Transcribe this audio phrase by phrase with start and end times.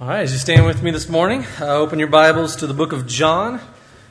[0.00, 2.74] All right, as you stand with me this morning, uh, open your Bibles to the
[2.74, 3.60] book of John.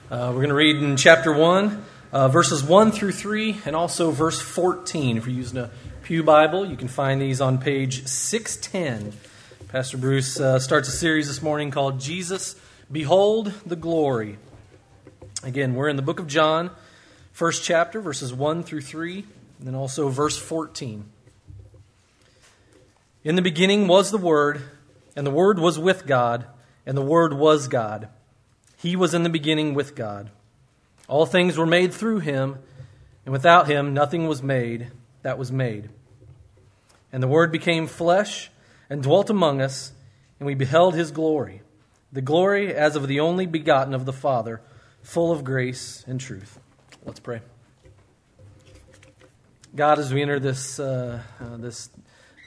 [0.09, 4.09] Uh, we're going to read in chapter 1, uh, verses 1 through 3, and also
[4.09, 5.17] verse 14.
[5.17, 5.69] If you're using a
[6.03, 9.11] Pew Bible, you can find these on page 610.
[9.67, 12.55] Pastor Bruce uh, starts a series this morning called Jesus,
[12.89, 14.37] Behold the Glory.
[15.43, 16.71] Again, we're in the book of John,
[17.33, 19.25] first chapter, verses 1 through 3,
[19.59, 21.03] and then also verse 14.
[23.25, 24.61] In the beginning was the Word
[25.15, 26.45] and the Word was with God,
[26.85, 28.09] and the Word was God.
[28.77, 30.31] He was in the beginning with God.
[31.07, 32.57] All things were made through him,
[33.25, 34.91] and without him nothing was made
[35.21, 35.89] that was made.
[37.11, 38.49] And the Word became flesh
[38.89, 39.93] and dwelt among us,
[40.39, 41.61] and we beheld his glory,
[42.11, 44.61] the glory as of the only begotten of the Father,
[45.01, 46.59] full of grace and truth.
[47.05, 47.41] Let's pray.
[49.75, 51.89] God, as we enter this, uh, uh, this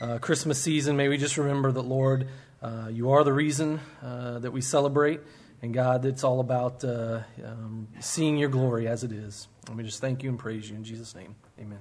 [0.00, 2.28] uh, Christmas season, may we just remember that, Lord,
[2.66, 5.20] uh, you are the reason uh, that we celebrate.
[5.62, 9.46] And God, it's all about uh, um, seeing your glory as it is.
[9.68, 11.36] Let me just thank you and praise you in Jesus' name.
[11.60, 11.78] Amen.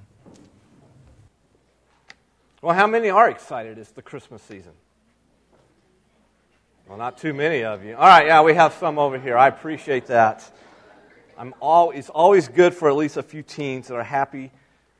[2.62, 3.80] Well, how many are excited?
[3.80, 4.74] It's the Christmas season.
[6.88, 7.96] Well, not too many of you.
[7.96, 9.38] All right, yeah, we have some over here.
[9.38, 10.50] I appreciate that.
[11.36, 14.52] I'm all, it's always good for at least a few teens that are happy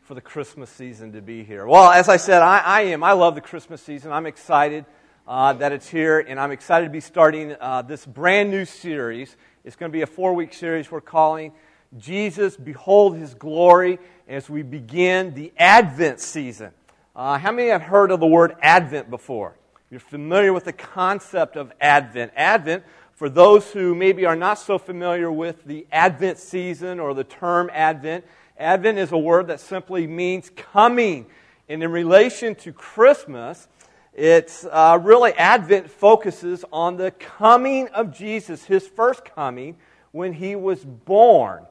[0.02, 1.68] for the Christmas season to be here.
[1.68, 3.04] Well, as I said, I, I am.
[3.04, 4.12] I love the Christmas season.
[4.12, 4.86] I'm excited
[5.28, 9.36] uh, that it's here, and I'm excited to be starting uh, this brand new series.
[9.64, 11.52] It's going to be a four week series we're calling
[11.98, 16.72] Jesus Behold His Glory as we begin the Advent season.
[17.16, 19.58] Uh, how many have heard of the word Advent before?
[19.90, 22.32] You're familiar with the concept of Advent.
[22.36, 27.24] Advent, for those who maybe are not so familiar with the Advent season or the
[27.24, 28.26] term Advent,
[28.58, 31.26] Advent is a word that simply means coming.
[31.70, 33.68] And in relation to Christmas,
[34.16, 39.76] it's uh, really, Advent focuses on the coming of Jesus, his first coming
[40.14, 41.66] when he was born.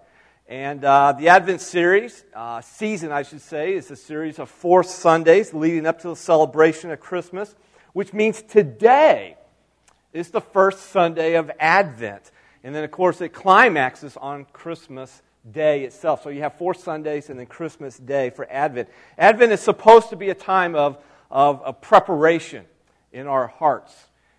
[0.47, 4.83] And uh, the Advent series, uh, season, I should say, is a series of four
[4.83, 7.55] Sundays leading up to the celebration of Christmas,
[7.95, 9.39] which means today
[10.13, 12.31] is the first Sunday of Advent.
[12.63, 16.23] And then, of course, it climaxes on Christmas Day itself.
[16.23, 18.91] So you have four Sundays and then Christmas Day for Advent.
[19.17, 20.99] Advent is supposed to be a time of
[21.35, 22.65] of, of preparation
[23.13, 23.93] in our hearts.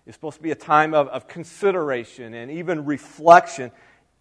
[0.07, 3.72] It's supposed to be a time of, of consideration and even reflection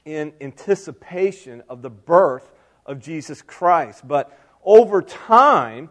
[0.04, 2.52] in anticipation of the birth
[2.84, 4.06] of Jesus Christ.
[4.06, 5.88] But over time,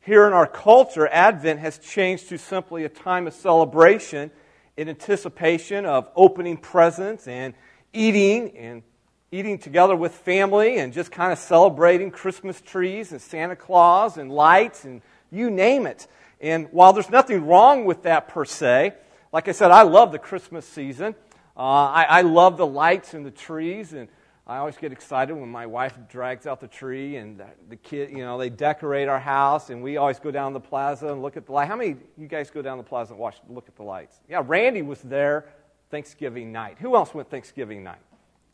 [0.00, 4.30] here in our culture, Advent has changed to simply a time of celebration
[4.76, 7.54] in anticipation of opening presents and
[7.92, 8.82] eating and
[9.30, 14.30] eating together with family and just kind of celebrating Christmas trees and Santa Claus and
[14.30, 15.02] lights and
[15.34, 16.06] you name it.
[16.40, 18.94] And while there's nothing wrong with that per se,
[19.32, 21.14] like I said, I love the Christmas season.
[21.56, 24.08] Uh, I, I love the lights and the trees, and
[24.46, 28.10] I always get excited when my wife drags out the tree and the, the kid,
[28.10, 31.36] you know, they decorate our house, and we always go down the plaza and look
[31.36, 31.68] at the light.
[31.68, 34.20] How many of you guys go down the plaza and watch, look at the lights?
[34.28, 35.46] Yeah, Randy was there
[35.90, 36.76] Thanksgiving night.
[36.80, 38.00] Who else went Thanksgiving night?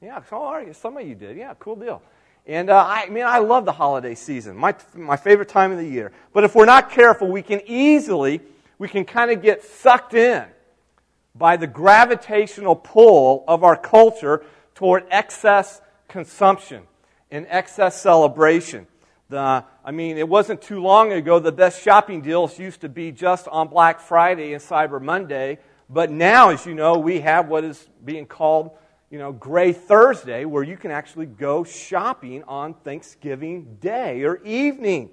[0.00, 0.20] Yeah,
[0.72, 1.36] some of you did.
[1.36, 2.02] Yeah, cool deal.
[2.46, 5.86] And uh, I, mean, I love the holiday season, my, my favorite time of the
[5.86, 6.12] year.
[6.32, 8.40] But if we're not careful, we can easily,
[8.78, 10.44] we can kind of get sucked in
[11.34, 16.82] by the gravitational pull of our culture toward excess consumption
[17.30, 18.86] and excess celebration.
[19.28, 23.12] The, I mean, it wasn't too long ago the best shopping deals used to be
[23.12, 25.58] just on Black Friday and Cyber Monday.
[25.88, 28.72] But now, as you know, we have what is being called
[29.10, 35.10] you know, Gray Thursday, where you can actually go shopping on Thanksgiving Day or evening.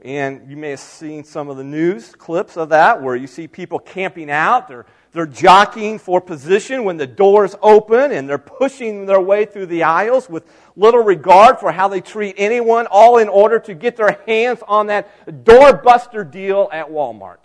[0.00, 3.46] And you may have seen some of the news clips of that where you see
[3.46, 4.68] people camping out.
[4.68, 9.66] They're, they're jockeying for position when the doors open and they're pushing their way through
[9.66, 13.96] the aisles with little regard for how they treat anyone, all in order to get
[13.96, 17.44] their hands on that doorbuster deal at Walmart.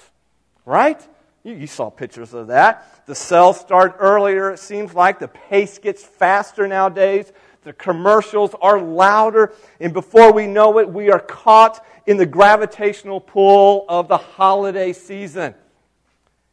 [0.65, 1.05] Right?
[1.43, 3.05] You, you saw pictures of that.
[3.05, 5.19] The sales start earlier, it seems like.
[5.19, 7.31] The pace gets faster nowadays.
[7.63, 9.53] The commercials are louder.
[9.79, 14.93] And before we know it, we are caught in the gravitational pull of the holiday
[14.93, 15.55] season.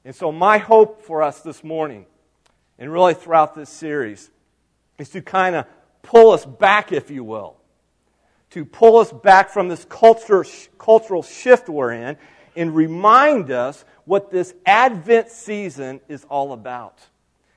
[0.05, 2.07] And so, my hope for us this morning,
[2.79, 4.31] and really throughout this series,
[4.99, 5.67] is to kind of
[6.03, 7.57] pull us back, if you will,
[8.51, 10.45] to pull us back from this culture,
[10.79, 12.17] cultural shift we're in
[12.57, 16.99] and remind us what this Advent season is all about.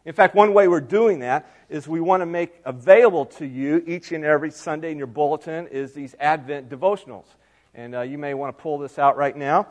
[0.06, 3.84] In fact, one way we're doing that is we want to make available to you
[3.88, 7.26] each and every Sunday in your bulletin is these Advent devotionals.
[7.74, 9.68] And uh, you may want to pull this out right now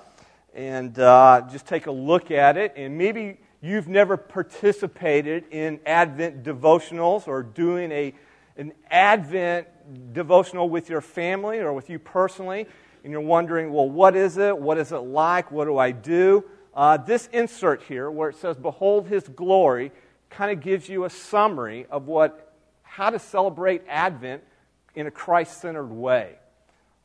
[0.55, 2.73] and uh, just take a look at it.
[2.77, 8.15] And maybe you've never participated in Advent devotionals or doing a,
[8.57, 9.69] an Advent
[10.13, 12.67] devotional with your family or with you personally,
[13.03, 14.57] and you're wondering, well, what is it?
[14.57, 15.51] What is it like?
[15.51, 16.45] What do I do?
[16.75, 19.93] Uh, this insert here, where it says, Behold his glory,
[20.31, 24.43] kind of gives you a summary of what, how to celebrate Advent
[24.95, 26.37] in a Christ centered way.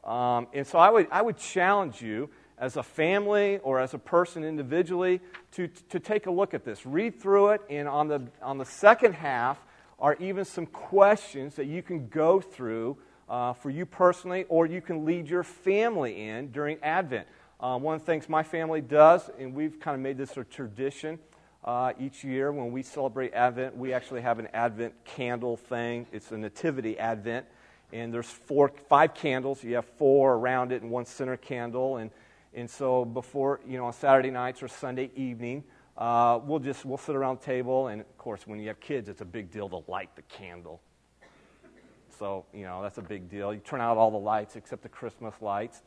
[0.03, 3.99] Um, and so I would, I would challenge you as a family or as a
[3.99, 5.19] person individually
[5.51, 6.85] to, to take a look at this.
[6.85, 9.59] Read through it, and on the, on the second half
[9.99, 12.97] are even some questions that you can go through
[13.29, 17.27] uh, for you personally, or you can lead your family in during Advent.
[17.59, 20.43] Uh, one of the things my family does, and we've kind of made this a
[20.43, 21.19] tradition
[21.67, 26.07] uh, each year when we celebrate Advent, we actually have an Advent candle thing.
[26.13, 27.45] It's a Nativity Advent,
[27.91, 29.63] and there's four, five candles.
[29.65, 32.09] You have four around it and one center candle, and
[32.53, 35.65] and so before you know on Saturday nights or Sunday evening,
[35.97, 39.09] uh, we'll just we'll sit around the table, and of course when you have kids,
[39.09, 40.81] it's a big deal to light the candle.
[42.17, 43.53] So, you know, that's a big deal.
[43.53, 45.81] You turn out all the lights except the Christmas lights.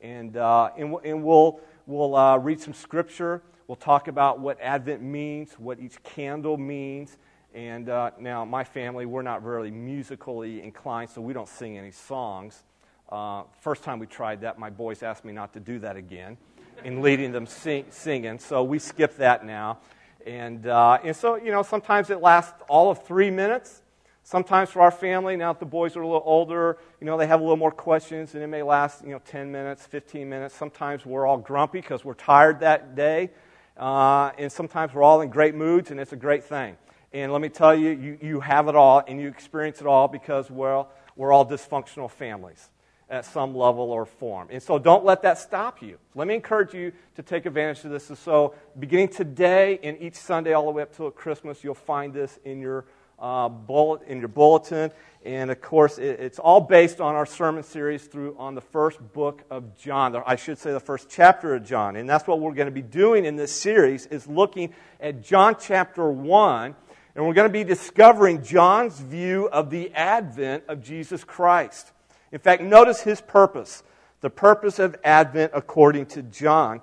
[0.00, 3.42] And, uh, and, and we'll, we'll uh, read some scripture.
[3.66, 7.16] We'll talk about what Advent means, what each candle means.
[7.54, 11.90] And uh, now, my family, we're not really musically inclined, so we don't sing any
[11.90, 12.62] songs.
[13.08, 16.36] Uh, first time we tried that, my boys asked me not to do that again
[16.84, 18.38] in leading them sing, singing.
[18.38, 19.78] So we skip that now.
[20.26, 23.82] And, uh, and so, you know, sometimes it lasts all of three minutes.
[24.30, 27.26] Sometimes for our family, now that the boys are a little older, you know, they
[27.26, 30.54] have a little more questions and it may last, you know, 10 minutes, 15 minutes.
[30.54, 33.30] Sometimes we're all grumpy because we're tired that day.
[33.76, 36.76] Uh, and sometimes we're all in great moods and it's a great thing.
[37.12, 40.06] And let me tell you, you, you have it all and you experience it all
[40.06, 42.70] because, well, we're all dysfunctional families
[43.08, 44.46] at some level or form.
[44.52, 45.98] And so don't let that stop you.
[46.14, 48.08] Let me encourage you to take advantage of this.
[48.10, 52.14] And so beginning today and each Sunday all the way up till Christmas, you'll find
[52.14, 52.84] this in your
[53.20, 54.90] uh, bullet, in your bulletin.
[55.24, 58.98] And of course, it, it's all based on our sermon series through on the first
[59.12, 60.16] book of John.
[60.26, 61.96] I should say the first chapter of John.
[61.96, 65.56] And that's what we're going to be doing in this series is looking at John
[65.60, 66.74] chapter 1.
[67.14, 71.92] And we're going to be discovering John's view of the advent of Jesus Christ.
[72.32, 73.82] In fact, notice his purpose.
[74.20, 76.82] The purpose of Advent, according to John,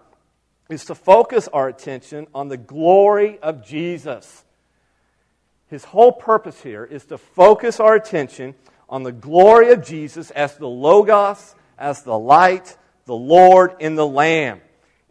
[0.70, 4.44] is to focus our attention on the glory of Jesus
[5.70, 8.56] his whole purpose here is to focus our attention
[8.90, 14.08] on the glory of Jesus as the Logos, as the light, the Lord, and the
[14.08, 14.62] Lamb.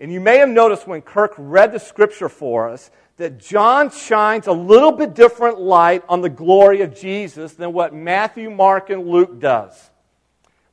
[0.01, 4.47] And you may have noticed when Kirk read the scripture for us that John shines
[4.47, 9.07] a little bit different light on the glory of Jesus than what Matthew, Mark, and
[9.07, 9.91] Luke does.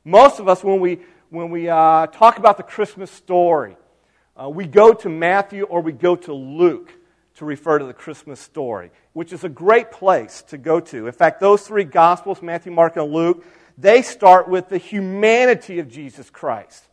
[0.04, 1.00] Most of us, when we,
[1.30, 3.76] when we uh, talk about the Christmas story,
[4.36, 6.92] uh, we go to Matthew or we go to Luke
[7.36, 11.06] to refer to the Christmas story, which is a great place to go to.
[11.06, 13.44] In fact, those three Gospels, Matthew, Mark, and Luke,
[13.76, 16.84] they start with the humanity of Jesus Christ.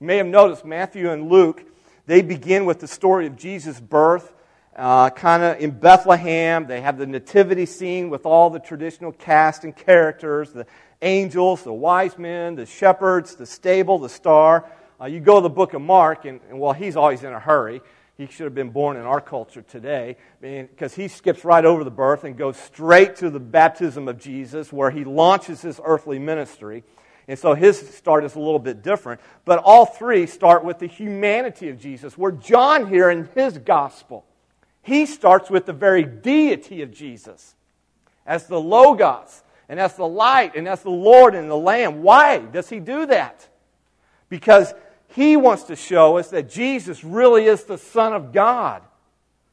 [0.00, 1.64] You may have noticed Matthew and Luke,
[2.06, 4.34] they begin with the story of Jesus' birth,
[4.74, 6.66] uh, kind of in Bethlehem.
[6.66, 10.66] They have the nativity scene with all the traditional cast and characters the
[11.02, 14.64] angels, the wise men, the shepherds, the stable, the star.
[15.00, 17.40] Uh, you go to the book of Mark, and, and well, he's always in a
[17.40, 17.82] hurry.
[18.16, 21.90] He should have been born in our culture today because he skips right over the
[21.90, 26.84] birth and goes straight to the baptism of Jesus where he launches his earthly ministry.
[27.26, 29.20] And so his start is a little bit different.
[29.44, 34.26] But all three start with the humanity of Jesus, where John here in his gospel,
[34.82, 37.54] he starts with the very deity of Jesus
[38.26, 42.02] as the Logos and as the light and as the Lord and the Lamb.
[42.02, 43.48] Why does he do that?
[44.28, 44.74] Because
[45.14, 48.82] he wants to show us that Jesus really is the Son of God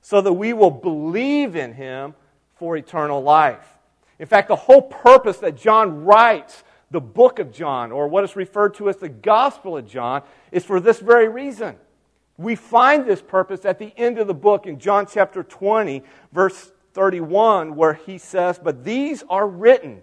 [0.02, 2.14] so that we will believe in Him
[2.56, 3.78] for eternal life.
[4.20, 8.36] In fact, the whole purpose that John writes the book of John, or what is
[8.36, 11.76] referred to as the Gospel of John, is for this very reason.
[12.38, 16.72] We find this purpose at the end of the book in John chapter 20, verse
[16.94, 20.02] 31, where he says, But these are written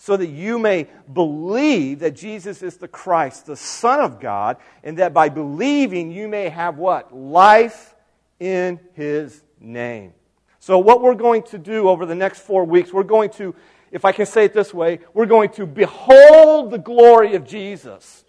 [0.00, 4.98] so that you may believe that Jesus is the Christ, the Son of God, and
[4.98, 7.14] that by believing you may have what?
[7.14, 7.96] Life
[8.38, 10.14] in His name.
[10.60, 13.56] So, what we're going to do over the next four weeks, we're going to,
[13.90, 18.24] if I can say it this way, we're going to behold the glory of Jesus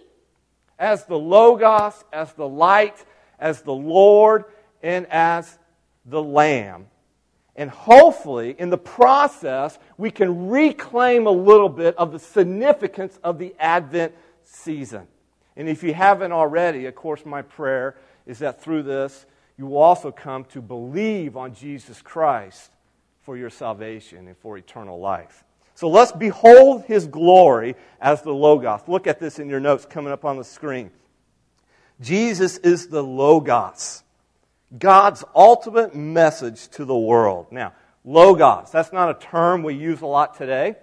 [0.80, 3.06] as the Logos, as the light,
[3.38, 4.46] as the Lord,
[4.82, 5.60] and as
[6.04, 6.88] the Lamb
[7.60, 13.38] and hopefully, in the process, we can reclaim a little bit of the significance of
[13.38, 15.06] the Advent season.
[15.58, 19.26] And if you haven't already, of course, my prayer is that through this,
[19.58, 22.72] you will also come to believe on Jesus Christ
[23.24, 25.44] for your salvation and for eternal life.
[25.76, 28.88] So let's behold his glory as the Logos.
[28.88, 30.92] Look at this in your notes coming up on the screen.
[32.00, 34.04] Jesus is the Logos,
[34.78, 37.48] God's ultimate message to the world.
[37.52, 37.74] Now,
[38.04, 40.76] Logos, that's not a term we use a lot today.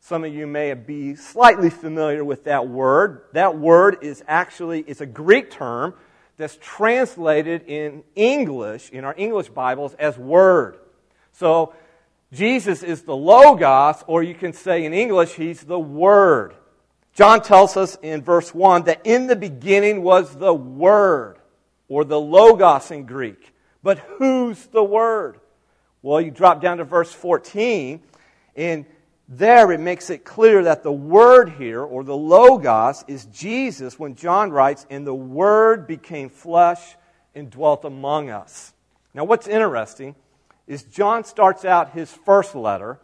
[0.00, 3.22] Some of you may be slightly familiar with that word.
[3.32, 5.94] That word is actually it's a Greek term
[6.36, 10.78] that's translated in English, in our English Bibles, as word.
[11.32, 11.74] So
[12.32, 16.54] Jesus is the Logos, or you can say in English, He's the Word.
[17.12, 21.38] John tells us in verse 1 that in the beginning was the Word,
[21.90, 23.52] or the Logos in Greek.
[23.82, 25.40] But who's the Word?
[26.00, 28.00] Well, you drop down to verse 14,
[28.56, 28.86] and
[29.28, 34.14] there it makes it clear that the Word here, or the Logos, is Jesus when
[34.14, 36.96] John writes, And the Word became flesh
[37.34, 38.72] and dwelt among us.
[39.12, 40.14] Now, what's interesting
[40.66, 43.00] is John starts out his first letter.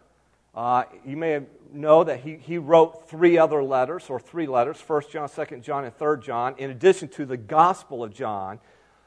[0.55, 1.41] Uh, you may
[1.73, 5.85] know that he, he wrote three other letters, or three letters 1 John, 2 John,
[5.85, 8.61] and 3 John, in addition to the Gospel of John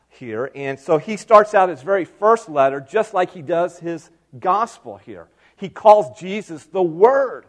[0.10, 0.52] here.
[0.54, 4.98] And so he starts out his very first letter just like he does his Gospel
[4.98, 5.28] here.
[5.56, 7.46] He calls Jesus the Word,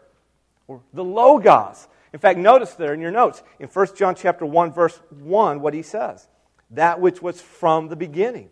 [0.67, 1.87] or the Logos.
[2.13, 5.73] In fact, notice there in your notes, in 1 John chapter 1, verse 1, what
[5.73, 6.27] he says.
[6.71, 8.49] That which was from the beginning,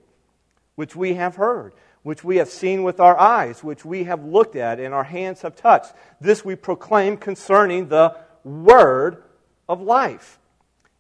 [0.76, 1.74] which we have heard
[2.04, 5.42] which we have seen with our eyes, which we have looked at and our hands
[5.42, 5.94] have touched.
[6.22, 9.24] This we proclaim concerning the word
[9.68, 10.40] of life.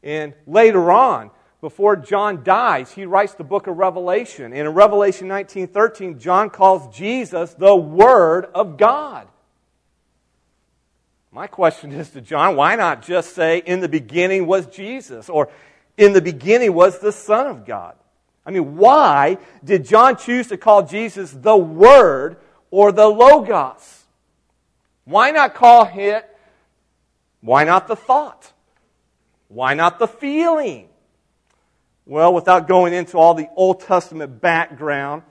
[0.03, 4.45] And later on, before John dies, he writes the book of Revelation.
[4.45, 9.27] And in Revelation 19:13, John calls Jesus the word of God.
[11.31, 15.49] My question is to John, why not just say in the beginning was Jesus or
[15.97, 17.95] in the beginning was the son of God?
[18.45, 22.37] I mean, why did John choose to call Jesus the Word
[22.71, 24.05] or the Logos?
[25.03, 26.25] Why not call it,
[27.41, 28.51] why not the thought?
[29.49, 30.89] Why not the feeling?
[32.09, 35.21] Well, without going into all the Old Testament background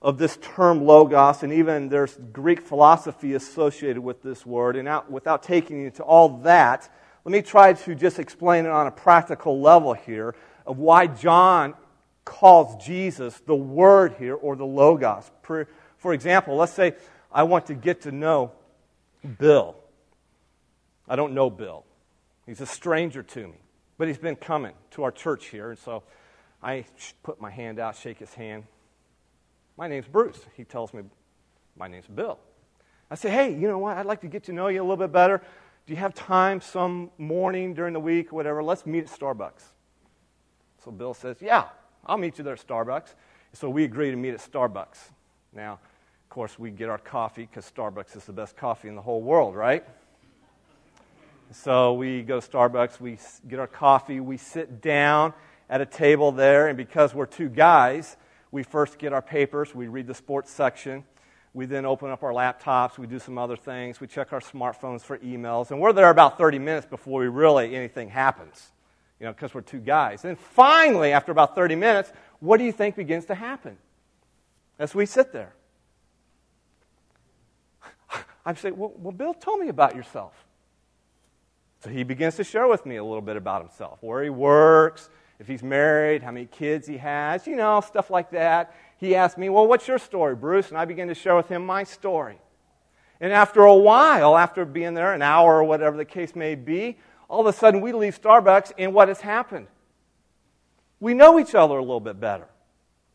[0.00, 5.10] of this term logos, and even there's Greek philosophy associated with this word, and out,
[5.10, 6.88] without taking you to all that,
[7.24, 10.36] let me try to just explain it on a practical level here
[10.68, 11.74] of why John
[12.24, 15.28] calls Jesus the Word here or the Logos.
[15.42, 16.94] For example, let's say
[17.32, 18.52] I want to get to know
[19.36, 19.74] Bill.
[21.08, 21.84] I don't know Bill,
[22.46, 23.58] he's a stranger to me,
[23.98, 26.02] but he's been coming to our church here, and so
[26.62, 26.84] I
[27.22, 28.64] put my hand out, shake his hand.
[29.76, 30.38] My name's Bruce.
[30.56, 31.02] He tells me,
[31.76, 32.38] My name's Bill.
[33.10, 33.96] I say, Hey, you know what?
[33.96, 35.42] I'd like to get to know you a little bit better.
[35.86, 38.62] Do you have time some morning during the week, whatever?
[38.62, 39.62] Let's meet at Starbucks.
[40.84, 41.64] So Bill says, Yeah,
[42.06, 43.14] I'll meet you there at Starbucks.
[43.54, 44.98] So we agree to meet at Starbucks.
[45.52, 49.02] Now, of course, we get our coffee because Starbucks is the best coffee in the
[49.02, 49.84] whole world, right?
[51.52, 55.34] So we go to Starbucks, we get our coffee, we sit down
[55.68, 58.16] at a table there, and because we're two guys,
[58.50, 61.04] we first get our papers, we read the sports section,
[61.54, 65.02] we then open up our laptops, we do some other things, we check our smartphones
[65.02, 68.72] for emails, and we're there about 30 minutes before we really anything happens
[69.22, 70.24] you know, because we're two guys.
[70.24, 73.78] And finally, after about 30 minutes, what do you think begins to happen
[74.80, 75.54] as we sit there?
[78.44, 80.34] I'm saying, well, well, Bill, tell me about yourself.
[81.82, 85.10] So he begins to share with me a little bit about himself, where he works,
[85.40, 88.72] if he's married, how many kids he has, you know, stuff like that.
[88.98, 90.68] He asked me, Well, what's your story, Bruce?
[90.68, 92.38] And I began to share with him my story.
[93.20, 96.98] And after a while, after being there an hour or whatever the case may be,
[97.28, 99.66] all of a sudden we leave Starbucks, and what has happened?
[101.00, 102.46] We know each other a little bit better.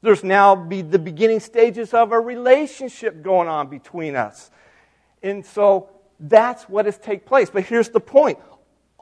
[0.02, 4.52] There's now be the beginning stages of a relationship going on between us.
[5.24, 7.50] And so that's what has taken place.
[7.50, 8.40] But here's the point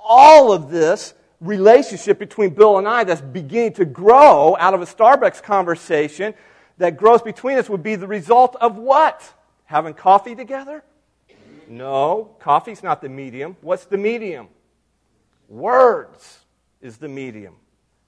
[0.06, 4.86] all of this relationship between Bill and I that's beginning to grow out of a
[4.86, 6.34] Starbucks conversation
[6.78, 9.34] that grows between us would be the result of what?
[9.66, 10.84] Having coffee together?
[11.68, 13.58] No, coffee's not the medium.
[13.62, 14.48] What's the medium?
[15.50, 16.40] Words
[16.82, 17.56] is the medium.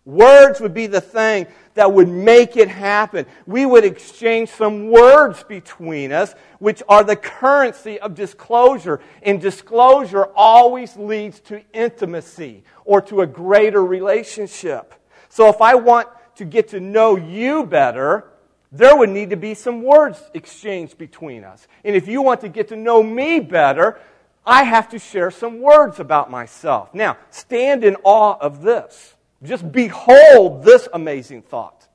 [0.07, 3.25] Words would be the thing that would make it happen.
[3.45, 9.01] We would exchange some words between us, which are the currency of disclosure.
[9.21, 14.93] And disclosure always leads to intimacy or to a greater relationship.
[15.27, 18.29] So if I want to get to know you better,
[18.71, 21.67] there would need to be some words exchanged between us.
[21.83, 23.99] And if you want to get to know me better,
[24.45, 26.93] I have to share some words about myself.
[26.93, 29.15] Now, stand in awe of this.
[29.43, 31.87] Just behold this amazing thought.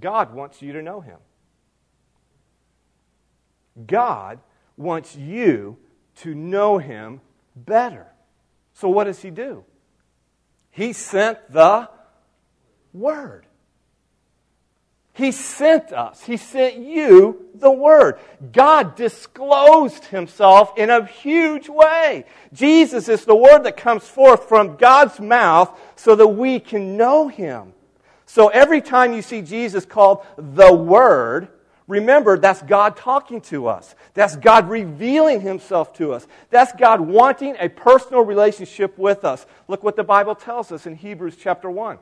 [0.00, 1.18] God wants you to know him.
[3.86, 4.40] God
[4.76, 5.76] wants you
[6.16, 7.20] to know him
[7.54, 8.06] better.
[8.74, 9.64] So, what does he do?
[10.70, 11.88] He sent the
[12.92, 13.46] Word.
[15.18, 16.22] He sent us.
[16.22, 18.20] He sent you the Word.
[18.52, 22.24] God disclosed Himself in a huge way.
[22.52, 27.26] Jesus is the Word that comes forth from God's mouth so that we can know
[27.26, 27.72] Him.
[28.26, 31.48] So every time you see Jesus called the Word,
[31.88, 33.96] remember that's God talking to us.
[34.14, 36.28] That's God revealing Himself to us.
[36.50, 39.46] That's God wanting a personal relationship with us.
[39.66, 41.98] Look what the Bible tells us in Hebrews chapter 1.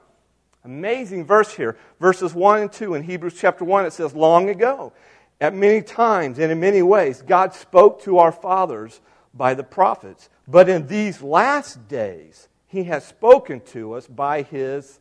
[0.67, 1.77] Amazing verse here.
[2.01, 4.93] Verses 1 and 2 in Hebrews chapter 1, it says, Long ago,
[5.41, 9.01] at many times and in many ways, God spoke to our fathers
[9.33, 10.29] by the prophets.
[10.49, 14.99] But in these last days, He has spoken to us by His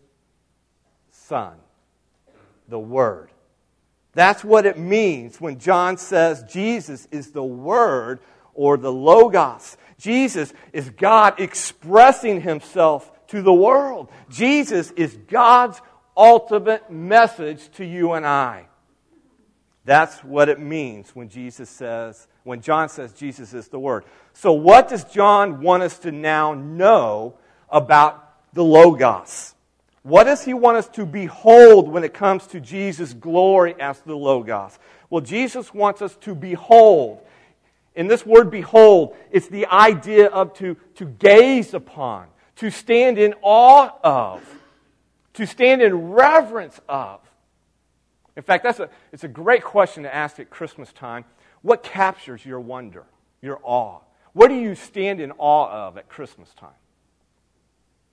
[1.10, 1.56] Son,
[2.68, 3.32] the Word.
[4.14, 8.20] That's what it means when John says Jesus is the Word
[8.54, 9.78] or the Logos.
[9.98, 14.10] Jesus is God expressing Himself to the world.
[14.30, 15.82] Jesus is God's
[16.16, 18.68] ultimate message to you and I.
[19.86, 24.04] That's what it means when Jesus says, when John says Jesus is the Word.
[24.34, 27.36] So, what does John want us to now know
[27.70, 29.54] about the Logos?
[30.02, 34.16] What does he want us to behold when it comes to Jesus' glory as the
[34.16, 34.78] Logos?
[35.10, 37.22] Well, Jesus wants us to behold.
[37.96, 43.34] In this word behold, it's the idea of to, to gaze upon, to stand in
[43.42, 44.44] awe of,
[45.34, 47.20] to stand in reverence of.
[48.36, 51.26] In fact, that's a, it's a great question to ask at Christmas time.
[51.62, 53.06] What captures your wonder,
[53.42, 54.00] your awe?
[54.34, 56.70] What do you stand in awe of at Christmas time?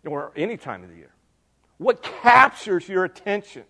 [0.04, 1.12] Or any time of the year?
[1.78, 3.64] What captures your attention?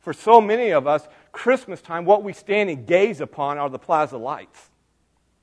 [0.00, 3.78] For so many of us, Christmas time, what we stand and gaze upon are the
[3.78, 4.70] plaza lights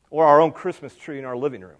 [0.09, 1.77] or our own Christmas tree in our living room.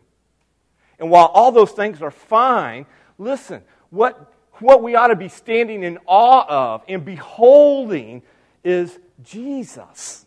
[1.00, 2.86] And while all those things are fine,
[3.18, 8.24] listen, what, what we ought to be standing in awe of and beholding
[8.64, 10.26] is Jesus.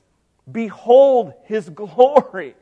[0.50, 2.54] Behold his glory.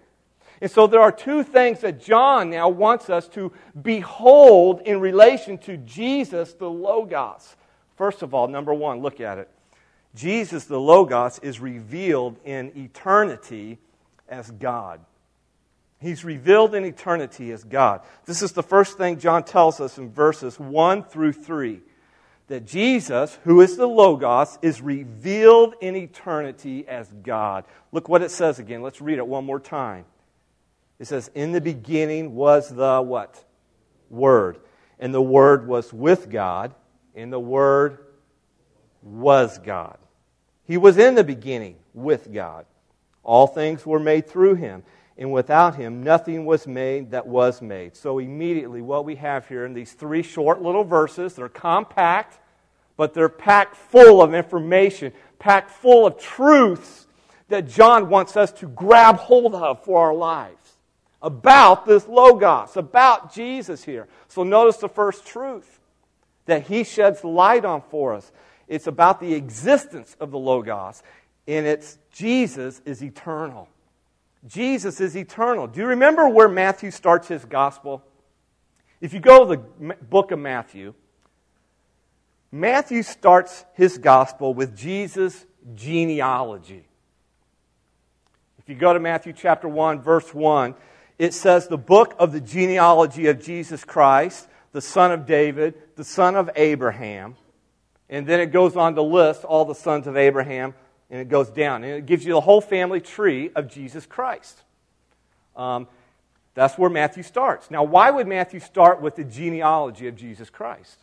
[0.60, 5.56] And so there are two things that John now wants us to behold in relation
[5.58, 7.56] to Jesus, the Logos.
[7.96, 9.48] First of all, number one, look at it.
[10.14, 13.78] Jesus, the Logos, is revealed in eternity
[14.28, 15.00] as God.
[16.00, 18.02] He's revealed in eternity as God.
[18.24, 21.80] This is the first thing John tells us in verses 1 through 3
[22.46, 27.64] that Jesus, who is the Logos, is revealed in eternity as God.
[27.92, 28.82] Look what it says again.
[28.82, 30.04] Let's read it one more time.
[30.98, 33.44] It says, In the beginning was the what?
[34.08, 34.58] Word.
[34.98, 36.74] And the Word was with God,
[37.14, 37.98] and the Word
[39.02, 39.98] was God.
[40.64, 42.66] He was in the beginning with God.
[43.22, 44.82] All things were made through him
[45.18, 47.96] and without him nothing was made that was made.
[47.96, 52.38] So, immediately, what we have here in these three short little verses, they're compact,
[52.96, 57.06] but they're packed full of information, packed full of truths
[57.48, 60.54] that John wants us to grab hold of for our lives
[61.20, 64.06] about this Logos, about Jesus here.
[64.28, 65.80] So, notice the first truth
[66.46, 68.30] that he sheds light on for us.
[68.68, 71.02] It's about the existence of the Logos,
[71.48, 73.68] and it's Jesus is eternal.
[74.48, 75.66] Jesus is eternal.
[75.66, 78.02] Do you remember where Matthew starts his gospel?
[79.00, 80.94] If you go to the book of Matthew,
[82.50, 86.86] Matthew starts his gospel with Jesus' genealogy.
[88.58, 90.74] If you go to Matthew chapter 1, verse 1,
[91.18, 96.04] it says the book of the genealogy of Jesus Christ, the son of David, the
[96.04, 97.36] son of Abraham.
[98.08, 100.74] And then it goes on to list all the sons of Abraham
[101.10, 101.84] and it goes down.
[101.84, 104.62] And it gives you the whole family tree of Jesus Christ.
[105.56, 105.88] Um,
[106.54, 107.70] that's where Matthew starts.
[107.70, 110.98] Now, why would Matthew start with the genealogy of Jesus Christ?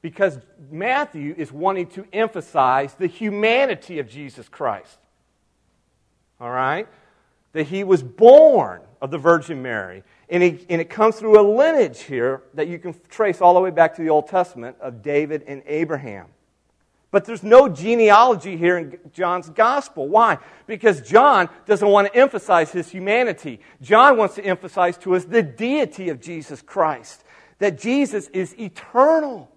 [0.00, 0.38] Because
[0.70, 4.98] Matthew is wanting to emphasize the humanity of Jesus Christ.
[6.40, 6.86] All right?
[7.52, 10.02] That he was born of the Virgin Mary.
[10.28, 13.60] And, he, and it comes through a lineage here that you can trace all the
[13.60, 16.26] way back to the Old Testament of David and Abraham.
[17.14, 20.08] But there's no genealogy here in John's gospel.
[20.08, 20.38] Why?
[20.66, 23.60] Because John doesn't want to emphasize his humanity.
[23.80, 27.22] John wants to emphasize to us the deity of Jesus Christ,
[27.60, 29.48] that Jesus is eternal.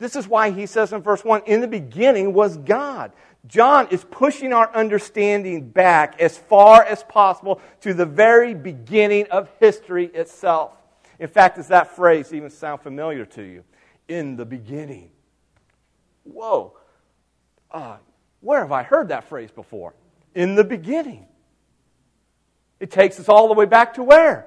[0.00, 3.12] This is why he says in verse 1 In the beginning was God.
[3.46, 9.48] John is pushing our understanding back as far as possible to the very beginning of
[9.60, 10.72] history itself.
[11.20, 13.62] In fact, does that phrase even sound familiar to you?
[14.08, 15.10] In the beginning.
[16.24, 16.76] whoa,
[17.76, 17.96] uh,
[18.40, 19.94] where have I heard that phrase before?
[20.34, 21.26] In the beginning.
[22.80, 24.46] It takes us all the way back to where?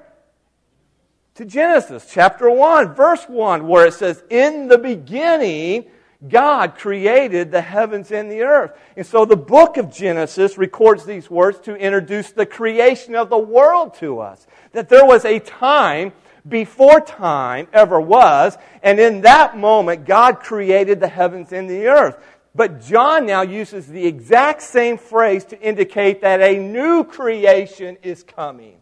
[1.36, 5.86] To Genesis chapter 1, verse 1, where it says, In the beginning,
[6.28, 8.72] God created the heavens and the earth.
[8.96, 13.38] And so the book of Genesis records these words to introduce the creation of the
[13.38, 14.46] world to us.
[14.72, 16.12] That there was a time
[16.48, 22.16] before time ever was, and in that moment, God created the heavens and the earth.
[22.54, 28.22] But John now uses the exact same phrase to indicate that a new creation is
[28.22, 28.80] coming.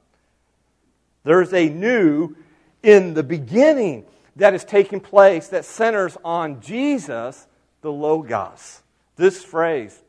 [1.24, 2.35] There's a new
[2.83, 7.46] in the beginning that is taking place that centers on Jesus,
[7.83, 8.83] the Logos.
[9.16, 10.00] This phrase,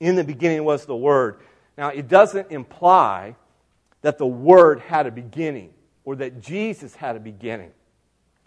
[0.00, 1.40] in the beginning was the Word.
[1.76, 3.36] Now, it doesn't imply
[4.00, 5.74] that the Word had a beginning
[6.04, 7.72] or that Jesus had a beginning.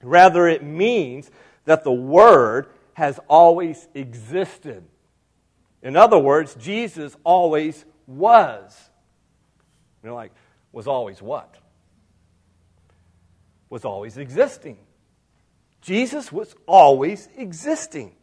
[0.02, 1.30] Rather, it means
[1.66, 2.68] that the Word
[3.02, 4.84] has always existed.
[5.82, 8.80] In other words, Jesus always was.
[10.04, 10.32] You're like,
[10.72, 11.58] was always what?
[13.72, 14.78] Was always existing.
[15.82, 18.14] Jesus was always existing.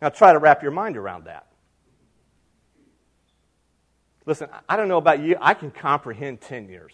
[0.00, 1.48] Now try to wrap your mind around that.
[4.26, 6.92] Listen, I don't know about you, I can comprehend 10 years.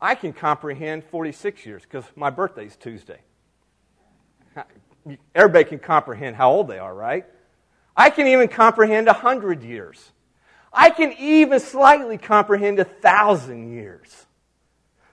[0.00, 3.22] I can comprehend 46 years because my birthday's Tuesday.
[5.34, 7.26] Everybody can comprehend how old they are, right?
[7.96, 10.12] I can even comprehend a 100 years.
[10.72, 14.26] I can even slightly comprehend a thousand years.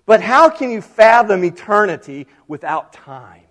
[0.05, 3.43] But how can you fathom eternity without time?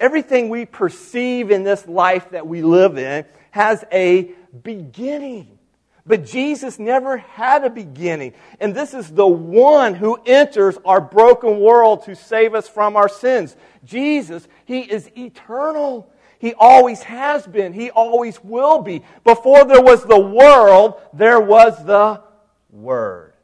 [0.00, 5.59] Everything we perceive in this life that we live in has a beginning.
[6.06, 8.34] But Jesus never had a beginning.
[8.58, 13.08] And this is the one who enters our broken world to save us from our
[13.08, 13.56] sins.
[13.84, 16.10] Jesus, He is eternal.
[16.38, 17.72] He always has been.
[17.72, 19.04] He always will be.
[19.24, 22.22] Before there was the world, there was the
[22.70, 23.34] Word.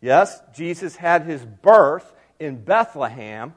[0.00, 3.54] Yes, Jesus had His birth in Bethlehem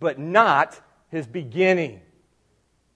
[0.00, 2.00] but not his beginning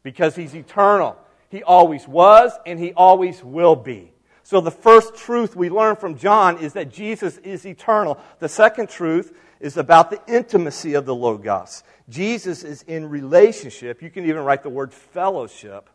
[0.03, 1.17] because he's eternal.
[1.53, 4.11] He always was and he always will be.
[4.43, 8.19] So the first truth we learn from John is that Jesus is eternal.
[8.39, 11.85] The second truth is about the intimacy of the Logos.
[12.09, 14.01] Jesus is in relationship.
[14.01, 15.91] You can even write the word fellowship.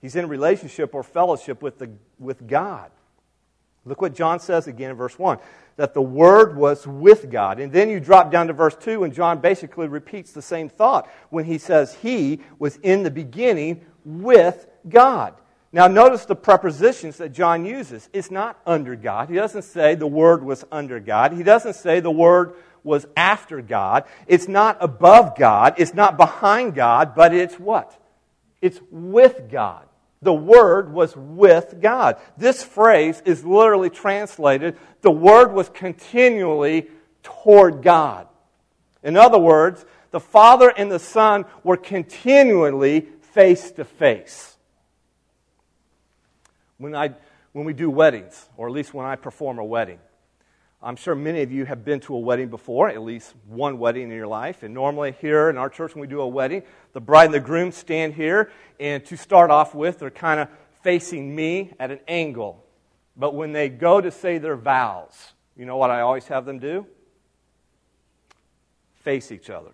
[0.00, 2.92] He's in relationship or fellowship with, the, with God.
[3.84, 5.38] Look what John says again in verse 1
[5.76, 7.58] that the Word was with God.
[7.58, 11.10] And then you drop down to verse 2, and John basically repeats the same thought
[11.30, 15.34] when he says, He was in the beginning with God.
[15.72, 18.08] Now, notice the prepositions that John uses.
[18.12, 19.30] It's not under God.
[19.30, 21.32] He doesn't say the Word was under God.
[21.32, 24.04] He doesn't say the Word was after God.
[24.26, 25.74] It's not above God.
[25.78, 27.98] It's not behind God, but it's what?
[28.60, 29.86] It's with God.
[30.20, 32.16] The Word was with God.
[32.36, 36.88] This phrase is literally translated the Word was continually
[37.22, 38.28] toward God.
[39.02, 44.51] In other words, the Father and the Son were continually face to face.
[46.82, 47.14] When, I,
[47.52, 50.00] when we do weddings, or at least when I perform a wedding,
[50.82, 54.10] I'm sure many of you have been to a wedding before, at least one wedding
[54.10, 54.64] in your life.
[54.64, 57.40] And normally, here in our church, when we do a wedding, the bride and the
[57.40, 60.48] groom stand here, and to start off with, they're kind of
[60.82, 62.64] facing me at an angle.
[63.16, 66.58] But when they go to say their vows, you know what I always have them
[66.58, 66.84] do?
[69.04, 69.70] Face each other.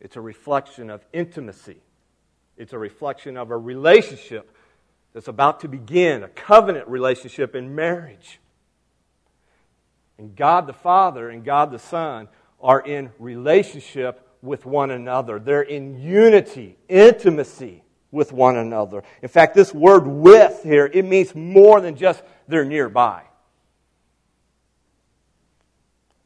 [0.00, 1.82] It's a reflection of intimacy,
[2.56, 4.54] it's a reflection of a relationship
[5.12, 8.38] that's about to begin a covenant relationship in marriage.
[10.18, 12.28] And God the Father and God the Son
[12.60, 15.38] are in relationship with one another.
[15.38, 19.02] They're in unity, intimacy with one another.
[19.22, 23.22] In fact, this word with here, it means more than just they're nearby.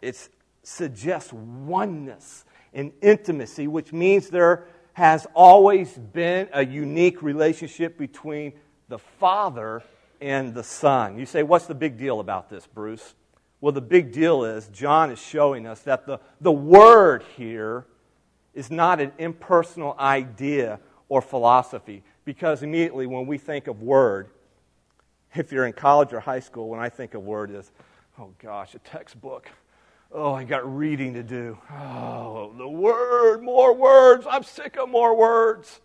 [0.01, 0.29] It
[0.63, 8.53] suggests oneness and intimacy, which means there has always been a unique relationship between
[8.89, 9.83] the Father
[10.21, 11.19] and the Son.
[11.19, 13.15] You say, what's the big deal about this, Bruce?
[13.61, 17.87] Well, the big deal is John is showing us that the, the Word here
[18.55, 20.79] is not an impersonal idea
[21.09, 22.03] or philosophy.
[22.25, 24.29] Because immediately when we think of Word,
[25.35, 27.73] if you're in college or high school, when I think of Word, is,
[28.19, 29.51] oh gosh, a textbook.
[30.17, 31.59] Oh, I got reading to do.
[31.73, 34.25] Oh, the Word, more words.
[34.31, 35.81] I'm sick of more words.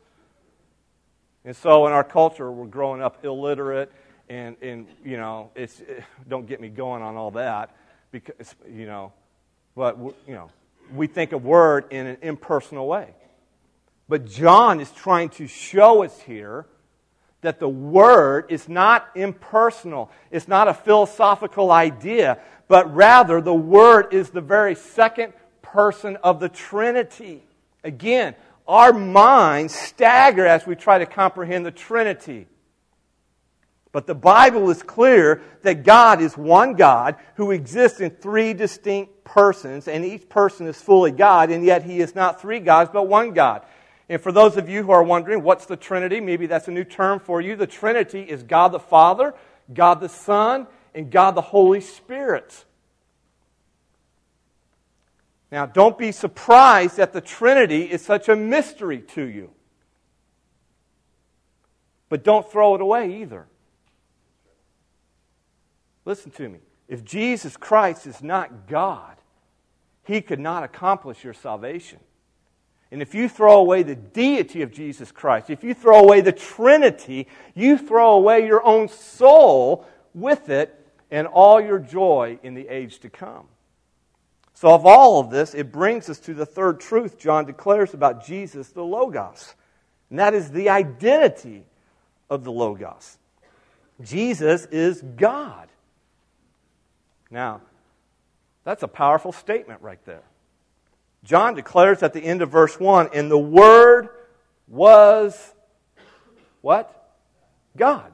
[1.44, 3.92] And so in our culture, we're growing up illiterate,
[4.30, 5.82] and, and you know, it's,
[6.28, 7.76] don't get me going on all that,
[8.12, 9.14] because, you know,
[9.76, 10.52] but, you know,
[10.94, 13.16] we think of word in an impersonal way.
[14.08, 16.68] But John is trying to show us here
[17.42, 22.38] that the Word is not impersonal, it's not a philosophical idea,
[22.70, 27.44] but rather the Word is the very second person of the Trinity.
[27.84, 32.48] Again, our minds stagger as we try to comprehend the Trinity.
[33.92, 39.24] But the Bible is clear that God is one God who exists in three distinct
[39.24, 43.08] persons, and each person is fully God, and yet he is not three gods, but
[43.08, 43.64] one God.
[44.08, 46.22] And for those of you who are wondering, what's the Trinity?
[46.22, 47.56] Maybe that's a new term for you.
[47.56, 49.34] The Trinity is God the Father,
[49.74, 52.66] God the Son, and God the Holy Spirit.
[55.52, 59.50] Now, don't be surprised that the Trinity is such a mystery to you.
[62.08, 63.48] But don't throw it away either.
[66.06, 66.60] Listen to me.
[66.88, 69.16] If Jesus Christ is not God,
[70.04, 72.00] he could not accomplish your salvation.
[72.92, 76.32] And if you throw away the deity of Jesus Christ, if you throw away the
[76.32, 80.79] Trinity, you throw away your own soul with it
[81.12, 83.46] and all your joy in the age to come.
[84.54, 88.26] So, of all of this, it brings us to the third truth John declares about
[88.26, 89.54] Jesus, the Logos.
[90.10, 91.64] And that is the identity
[92.30, 93.18] of the Logos.
[94.02, 95.70] Jesus is God.
[97.32, 97.62] Now,
[98.64, 100.24] that's a powerful statement right there.
[101.24, 104.10] John declares at the end of verse 1 and the Word
[104.68, 105.54] was
[106.62, 107.14] what?
[107.76, 108.12] God.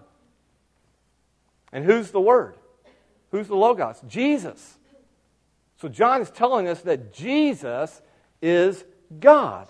[1.71, 2.55] And who's the Word?
[3.35, 4.01] Who's the Logos?
[4.07, 4.77] Jesus.
[5.81, 8.01] So John is telling us that Jesus
[8.41, 8.81] is
[9.19, 9.67] God.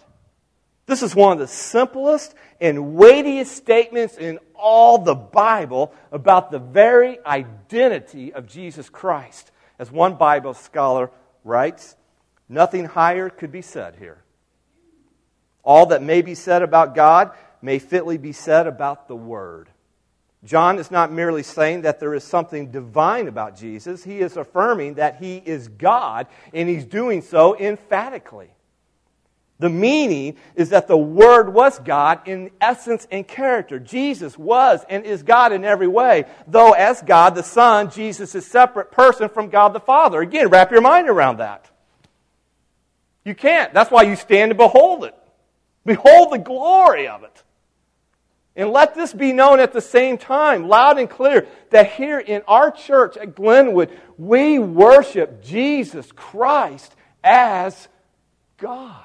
[0.85, 6.59] This is one of the simplest and weightiest statements in all the Bible about the
[6.59, 9.49] very identity of Jesus Christ.
[9.79, 11.09] As one Bible scholar
[11.43, 11.95] writes,
[12.47, 14.21] nothing higher could be said here.
[15.63, 17.31] All that may be said about God
[17.63, 19.69] may fitly be said about the Word.
[20.45, 24.95] John is not merely saying that there is something divine about Jesus, he is affirming
[24.95, 28.51] that he is God, and he's doing so emphatically.
[29.57, 33.79] The meaning is that the Word was God in essence and character.
[33.79, 38.45] Jesus was and is God in every way, though as God the Son, Jesus is
[38.45, 40.19] separate person from God the Father.
[40.19, 41.69] Again, wrap your mind around that.
[43.23, 43.73] You can't.
[43.73, 45.15] That's why you stand and behold it.
[45.85, 47.43] Behold the glory of it.
[48.55, 52.41] And let this be known at the same time, loud and clear, that here in
[52.47, 57.89] our church at Glenwood, we worship Jesus Christ as
[58.57, 59.01] God.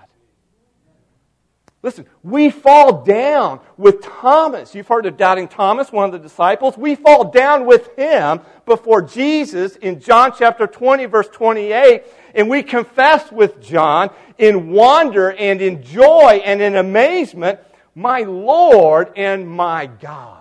[1.82, 4.74] Listen, we fall down with Thomas.
[4.74, 6.76] You've heard of doubting Thomas, one of the disciples.
[6.76, 12.62] We fall down with him before Jesus in John chapter 20, verse 28, and we
[12.62, 17.60] confess with John in wonder and in joy and in amazement
[18.00, 20.38] my Lord and my God.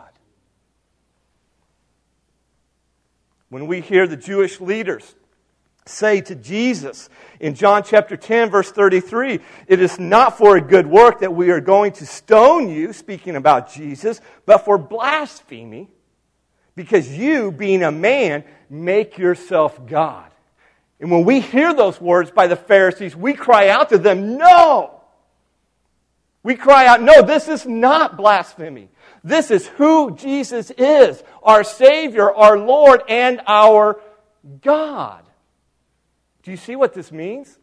[3.50, 5.16] When we hear the Jewish leaders
[5.86, 10.88] say to Jesus in John chapter 10, verse 33, it is not for a good
[10.88, 15.90] work that we are going to stone you, speaking about Jesus, but for blasphemy,
[16.76, 20.32] because you, being a man, make yourself God.
[21.00, 24.99] And when we hear those words by the Pharisees, we cry out to them, No!
[26.44, 28.90] We cry out, no, this is not blasphemy.
[29.24, 34.00] This is who Jesus is our Savior, our Lord, and our
[34.62, 35.24] God.
[36.44, 37.58] Do you see what this means?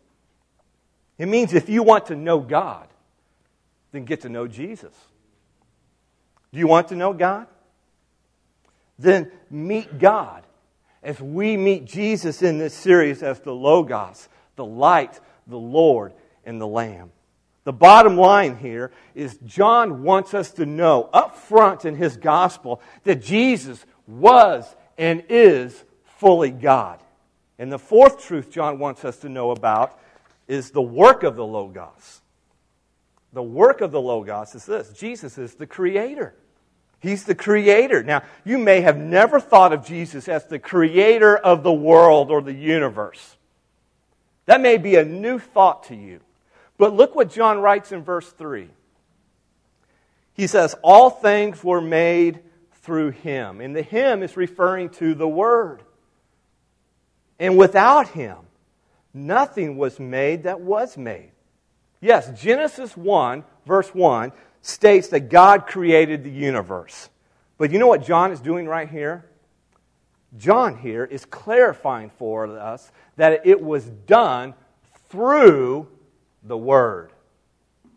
[1.19, 2.87] It means if you want to know God,
[3.93, 4.93] then get to know Jesus.
[6.53, 7.47] Do you want to know God?
[8.99, 10.45] Then meet God
[11.03, 16.13] as we meet Jesus in this series as the Logos, the light, the Lord,
[16.45, 17.13] and the Lamb.
[17.67, 22.81] The bottom line here is John wants us to know up front in his gospel
[23.03, 25.83] that Jesus was and is
[26.19, 27.01] fully God.
[27.59, 29.99] And the fourth truth John wants us to know about
[30.47, 32.21] is the work of the Logos.
[33.33, 36.37] The work of the Logos is this Jesus is the creator.
[37.01, 38.05] He's the creator.
[38.05, 42.43] Now, you may have never thought of Jesus as the creator of the world or
[42.43, 43.37] the universe.
[44.45, 46.21] That may be a new thought to you.
[46.79, 48.69] But look what John writes in verse 3.
[50.35, 52.41] He says, All things were made
[52.83, 53.61] through him.
[53.61, 55.83] And the him is referring to the Word.
[57.39, 58.37] And without him,
[59.13, 61.33] nothing was made that was made.
[62.01, 67.09] Yes, Genesis 1, verse 1, states that God created the universe.
[67.59, 69.25] But you know what John is doing right here?
[70.37, 74.55] John here is clarifying for us that it was done
[75.09, 75.89] through
[76.47, 77.13] the Word.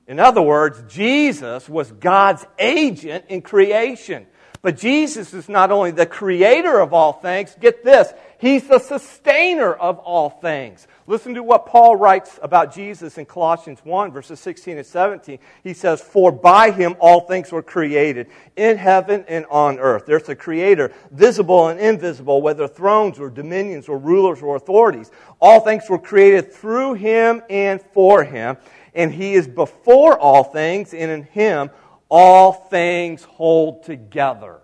[0.07, 4.25] In other words, Jesus was God's agent in creation.
[4.61, 9.73] But Jesus is not only the creator of all things, get this, he's the sustainer
[9.73, 10.87] of all things.
[11.05, 15.39] Listen to what Paul writes about Jesus in Colossians 1, verses 16 and 17.
[15.63, 20.05] He says, For by him all things were created, in heaven and on earth.
[20.05, 25.09] There's a creator, visible and invisible, whether thrones or dominions or rulers or authorities.
[25.39, 28.57] All things were created through him and for him.
[28.93, 31.69] And he is before all things, and in him
[32.09, 34.59] all things hold together.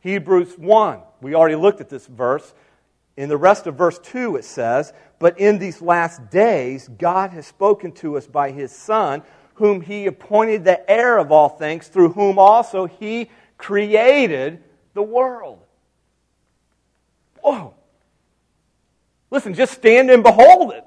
[0.00, 2.54] Hebrews 1, we already looked at this verse.
[3.16, 7.46] In the rest of verse 2, it says, But in these last days, God has
[7.46, 9.22] spoken to us by his Son,
[9.54, 14.62] whom he appointed the heir of all things, through whom also he created
[14.94, 15.60] the world.
[17.42, 17.74] Whoa.
[19.30, 20.84] Listen, just stand and behold it.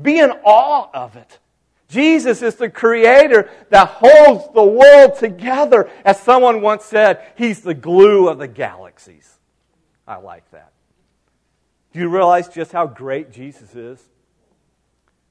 [0.00, 1.38] Be in awe of it.
[1.88, 5.88] Jesus is the creator that holds the world together.
[6.04, 9.38] As someone once said, he's the glue of the galaxies.
[10.06, 10.72] I like that.
[11.92, 14.02] Do you realize just how great Jesus is?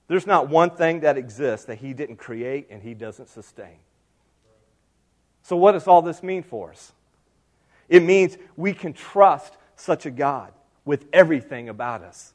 [0.07, 3.77] There's not one thing that exists that he didn't create and he doesn't sustain.
[5.43, 6.91] So, what does all this mean for us?
[7.89, 10.53] It means we can trust such a God
[10.85, 12.33] with everything about us.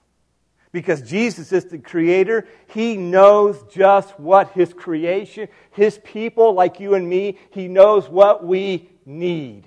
[0.72, 6.94] Because Jesus is the creator, he knows just what his creation, his people like you
[6.94, 9.64] and me, he knows what we need.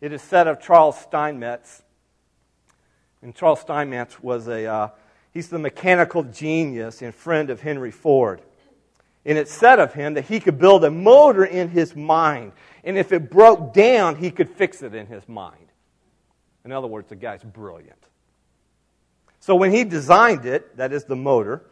[0.00, 1.82] It is said of Charles Steinmetz,
[3.22, 4.88] and Charles Steinmetz was a, uh,
[5.32, 8.40] he's the mechanical genius and friend of Henry Ford.
[9.26, 12.52] And it's said of him that he could build a motor in his mind.
[12.84, 15.66] And if it broke down, he could fix it in his mind.
[16.64, 17.98] In other words, the guy's brilliant.
[19.46, 21.62] So when he designed it, that is the motor,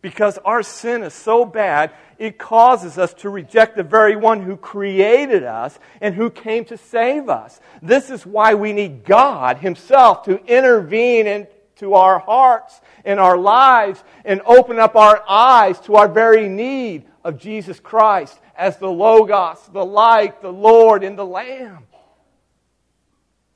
[0.00, 4.56] Because our sin is so bad, it causes us to reject the very one who
[4.56, 7.60] created us and who came to save us.
[7.82, 14.02] This is why we need God Himself to intervene into our hearts and our lives
[14.24, 19.58] and open up our eyes to our very need of Jesus Christ as the Logos,
[19.74, 21.84] the light, the Lord, and the Lamb.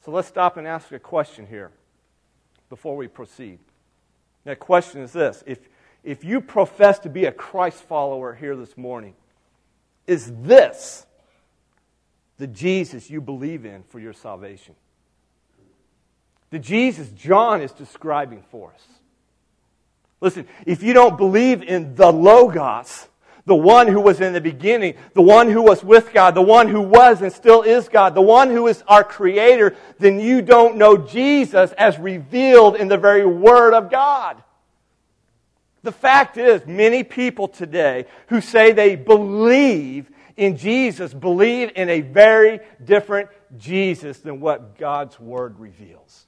[0.04, 1.72] So let's stop and ask a question here
[2.68, 3.58] before we proceed.
[4.44, 5.58] That question is this if,
[6.02, 9.14] if you profess to be a Christ follower here this morning,
[10.06, 11.06] is this
[12.38, 14.74] the Jesus you believe in for your salvation?
[16.50, 18.84] The Jesus John is describing for us.
[20.20, 23.08] Listen, if you don't believe in the Logos,
[23.46, 26.68] the one who was in the beginning, the one who was with God, the one
[26.68, 30.76] who was and still is God, the one who is our creator, then you don't
[30.76, 34.42] know Jesus as revealed in the very Word of God.
[35.82, 42.00] The fact is, many people today who say they believe in Jesus believe in a
[42.00, 43.28] very different
[43.58, 46.26] Jesus than what God's Word reveals.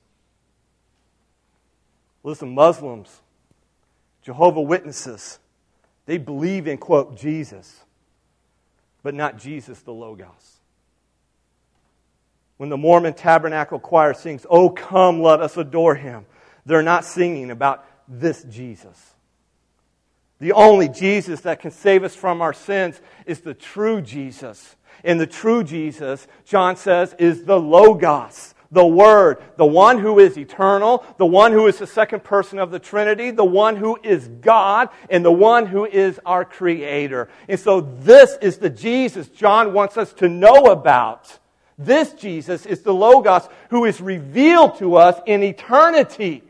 [2.23, 3.23] Listen, Muslims,
[4.23, 5.39] Jehovah Witnesses,
[6.07, 7.85] they believe in, quote, Jesus,
[9.03, 10.61] but not Jesus the Logos.
[12.57, 16.27] When the Mormon Tabernacle Choir sings, Oh, come, let us adore him,
[16.65, 19.15] they're not singing about this Jesus.
[20.39, 24.77] The only Jesus that can save us from our sins is the true Jesus.
[25.03, 30.37] And the true Jesus, John says, is the Logos, the Word, the one who is
[30.37, 34.29] eternal, the one who is the second person of the Trinity, the one who is
[34.29, 37.29] God, and the one who is our Creator.
[37.49, 41.39] And so this is the Jesus John wants us to know about.
[41.79, 46.43] This Jesus is the Logos who is revealed to us in eternity.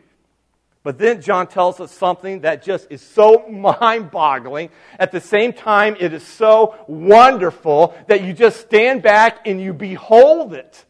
[0.86, 4.70] But then John tells us something that just is so mind boggling.
[5.00, 9.72] At the same time, it is so wonderful that you just stand back and you
[9.72, 10.85] behold it.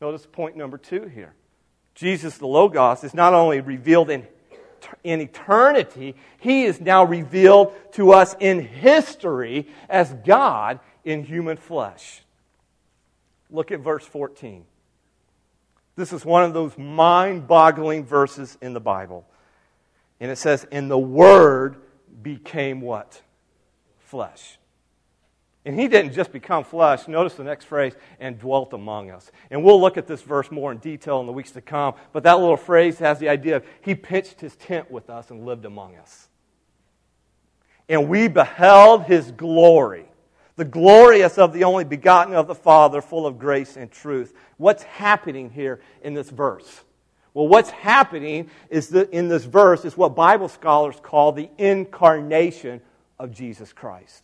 [0.00, 1.34] Notice point number two here.
[1.94, 4.26] Jesus, the Logos, is not only revealed in,
[5.02, 12.22] in eternity, he is now revealed to us in history as God in human flesh.
[13.50, 14.64] Look at verse 14.
[15.94, 19.26] This is one of those mind boggling verses in the Bible.
[20.20, 21.76] And it says, And the Word
[22.22, 23.22] became what?
[24.00, 24.58] Flesh.
[25.66, 27.06] And he didn't just become flesh.
[27.08, 29.30] Notice the next phrase, and dwelt among us.
[29.50, 31.94] And we'll look at this verse more in detail in the weeks to come.
[32.14, 35.44] But that little phrase has the idea of he pitched his tent with us and
[35.44, 36.28] lived among us.
[37.88, 40.06] And we beheld his glory
[40.56, 44.34] the glorious of the only begotten of the Father, full of grace and truth.
[44.56, 46.82] What's happening here in this verse?
[47.34, 52.80] Well, what's happening is that in this verse is what Bible scholars call the incarnation
[53.18, 54.22] of Jesus Christ.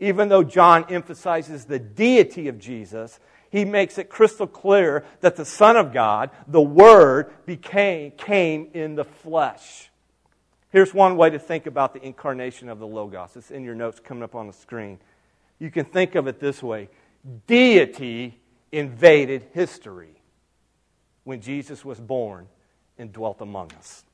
[0.00, 3.18] Even though John emphasizes the deity of Jesus,
[3.50, 8.94] he makes it crystal clear that the Son of God, the Word, became, came in
[8.94, 9.90] the flesh.
[10.70, 13.36] Here's one way to think about the incarnation of the Logos.
[13.36, 14.98] It's in your notes coming up on the screen.
[15.58, 16.88] You can think of it this way
[17.46, 18.38] deity
[18.70, 20.20] invaded history
[21.24, 22.48] when Jesus was born
[22.98, 24.04] and dwelt among us.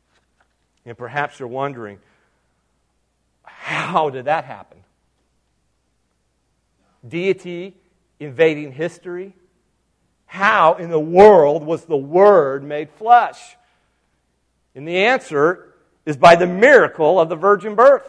[0.86, 1.98] And perhaps you're wondering,
[3.42, 4.83] how did that happen?
[7.06, 7.76] Deity
[8.18, 9.34] invading history?
[10.26, 13.56] How in the world was the Word made flesh?
[14.74, 15.74] And the answer
[16.06, 18.08] is by the miracle of the virgin birth,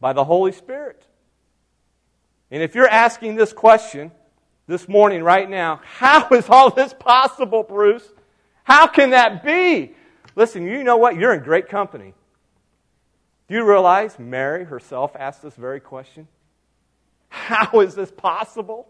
[0.00, 1.04] by the Holy Spirit.
[2.50, 4.10] And if you're asking this question
[4.66, 8.06] this morning, right now, how is all this possible, Bruce?
[8.64, 9.94] How can that be?
[10.36, 11.16] Listen, you know what?
[11.16, 12.14] You're in great company.
[13.48, 16.28] Do you realize Mary herself asked this very question?
[17.28, 18.88] How is this possible?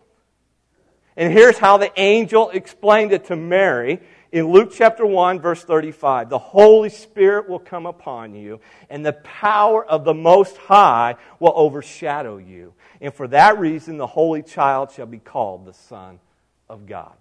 [1.16, 6.28] And here's how the angel explained it to Mary in Luke chapter 1, verse 35,
[6.28, 8.60] the Holy Spirit will come upon you,
[8.90, 12.74] and the power of the Most High will overshadow you.
[13.00, 16.20] And for that reason, the Holy Child shall be called the Son
[16.68, 17.14] of God.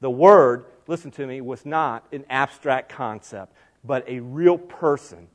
[0.00, 3.52] The Word, listen to me, was not an abstract concept,
[3.82, 5.26] but a real person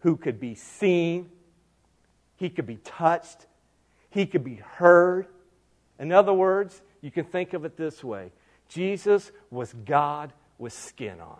[0.00, 1.30] who could be seen,
[2.36, 3.46] he could be touched,
[4.18, 5.28] he could be heard.
[6.00, 8.32] In other words, you can think of it this way
[8.68, 11.38] Jesus was God with skin on.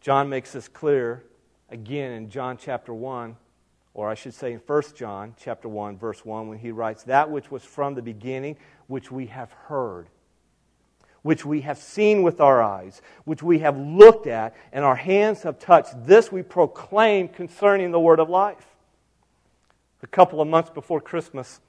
[0.00, 1.24] John makes this clear
[1.68, 3.36] again in John chapter 1,
[3.92, 7.28] or I should say in 1 John chapter 1 verse 1 when he writes that
[7.28, 8.56] which was from the beginning
[8.86, 10.06] which we have heard
[11.22, 15.42] which we have seen with our eyes which we have looked at and our hands
[15.42, 18.71] have touched this we proclaim concerning the word of life.
[20.02, 21.60] A couple of months before Christmas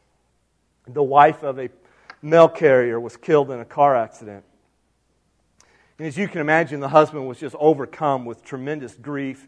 [0.87, 1.69] the wife of a
[2.21, 4.43] mail carrier was killed in a car accident.
[5.97, 9.47] And as you can imagine, the husband was just overcome with tremendous grief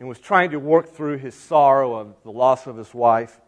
[0.00, 3.40] and was trying to work through his sorrow of the loss of his wife.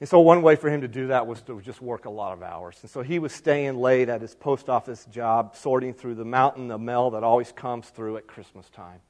[0.00, 2.32] And so, one way for him to do that was to just work a lot
[2.32, 2.76] of hours.
[2.82, 6.70] And so, he was staying late at his post office job, sorting through the mountain
[6.70, 9.00] of mail that always comes through at Christmas time.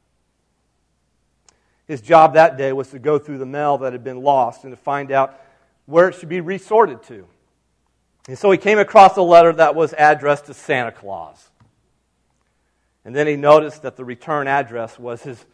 [1.86, 4.72] His job that day was to go through the mail that had been lost and
[4.72, 5.40] to find out
[5.86, 7.26] where it should be resorted to.
[8.26, 11.50] And so he came across a letter that was addressed to Santa Claus.
[13.04, 15.44] And then he noticed that the return address was his,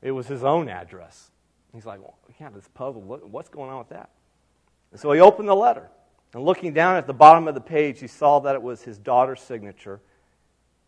[0.00, 1.30] it was his own address.
[1.74, 4.10] He's like, well, yeah, this puzzle, what, what's going on with that?
[4.92, 5.88] And so he opened the letter.
[6.32, 8.98] And looking down at the bottom of the page, he saw that it was his
[8.98, 10.00] daughter's signature.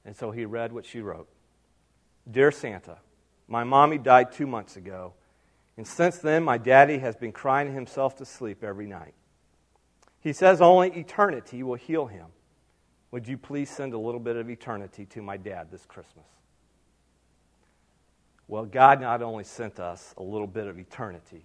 [0.05, 1.28] And so he read what she wrote
[2.30, 2.97] Dear Santa,
[3.49, 5.14] my mommy died two months ago.
[5.76, 9.14] And since then, my daddy has been crying himself to sleep every night.
[10.20, 12.26] He says only eternity will heal him.
[13.11, 16.26] Would you please send a little bit of eternity to my dad this Christmas?
[18.49, 21.44] Well, God not only sent us a little bit of eternity,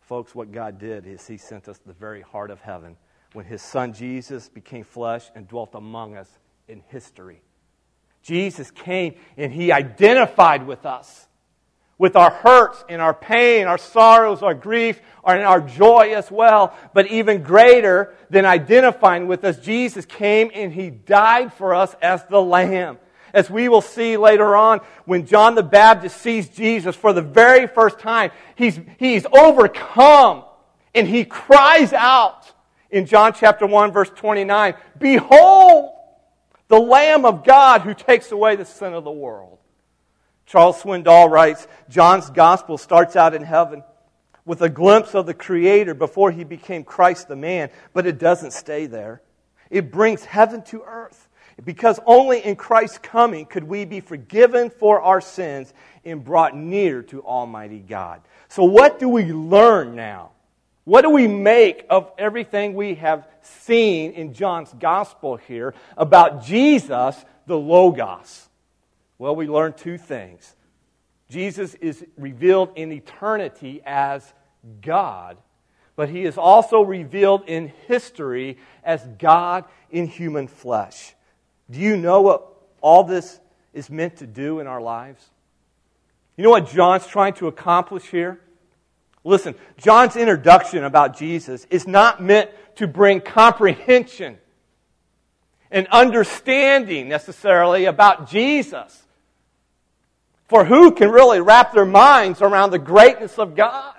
[0.00, 2.96] folks, what God did is He sent us the very heart of heaven
[3.32, 6.38] when His Son Jesus became flesh and dwelt among us
[6.68, 7.42] in history.
[8.26, 11.28] Jesus came and he identified with us,
[11.96, 16.76] with our hurts and our pain, our sorrows, our grief, and our joy as well.
[16.92, 22.24] But even greater than identifying with us, Jesus came and he died for us as
[22.24, 22.98] the Lamb.
[23.32, 27.68] As we will see later on, when John the Baptist sees Jesus for the very
[27.68, 30.42] first time, he's, he's overcome
[30.96, 32.52] and he cries out
[32.90, 35.95] in John chapter 1, verse 29 Behold,
[36.68, 39.58] the Lamb of God who takes away the sin of the world.
[40.46, 43.82] Charles Swindoll writes John's gospel starts out in heaven
[44.44, 48.52] with a glimpse of the Creator before he became Christ the man, but it doesn't
[48.52, 49.20] stay there.
[49.70, 51.28] It brings heaven to earth.
[51.64, 55.72] Because only in Christ's coming could we be forgiven for our sins
[56.04, 58.20] and brought near to Almighty God.
[58.48, 60.32] So, what do we learn now?
[60.86, 67.24] What do we make of everything we have seen in John's gospel here about Jesus,
[67.44, 68.48] the Logos?
[69.18, 70.54] Well, we learn two things.
[71.28, 74.32] Jesus is revealed in eternity as
[74.80, 75.38] God,
[75.96, 81.16] but he is also revealed in history as God in human flesh.
[81.68, 82.46] Do you know what
[82.80, 83.40] all this
[83.74, 85.30] is meant to do in our lives?
[86.36, 88.40] You know what John's trying to accomplish here?
[89.26, 94.38] Listen, John's introduction about Jesus is not meant to bring comprehension
[95.68, 99.02] and understanding necessarily about Jesus.
[100.46, 103.94] For who can really wrap their minds around the greatness of God?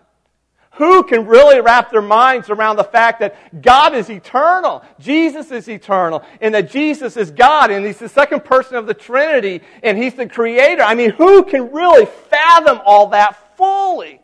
[0.76, 5.68] Who can really wrap their minds around the fact that God is eternal, Jesus is
[5.68, 9.98] eternal, and that Jesus is God, and He's the second person of the Trinity, and
[9.98, 10.84] He's the Creator?
[10.84, 14.22] I mean, who can really fathom all that fully?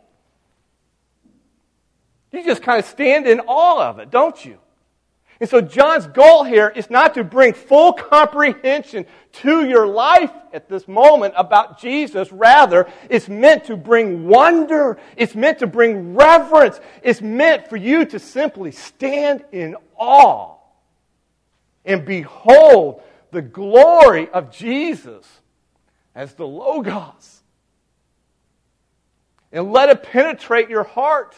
[2.34, 4.57] You just kind of stand in awe of it, don't you?
[5.39, 10.69] And so John's goal here is not to bring full comprehension to your life at
[10.69, 12.31] this moment about Jesus.
[12.31, 14.97] Rather, it's meant to bring wonder.
[15.15, 16.79] It's meant to bring reverence.
[17.03, 20.55] It's meant for you to simply stand in awe
[21.86, 25.27] and behold the glory of Jesus
[26.15, 27.41] as the Logos.
[29.51, 31.36] And let it penetrate your heart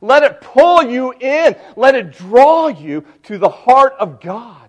[0.00, 1.56] let it pull you in.
[1.76, 4.68] Let it draw you to the heart of God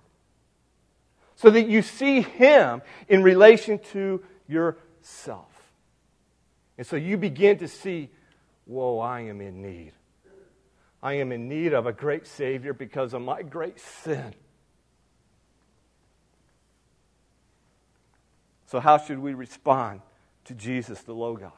[1.35, 5.45] so that you see Him in relation to yourself.
[6.77, 8.09] And so you begin to see,
[8.65, 9.93] whoa, I am in need.
[11.01, 14.33] I am in need of a great Savior because of my great sin.
[18.65, 20.01] So, how should we respond
[20.45, 21.51] to Jesus, the Logos?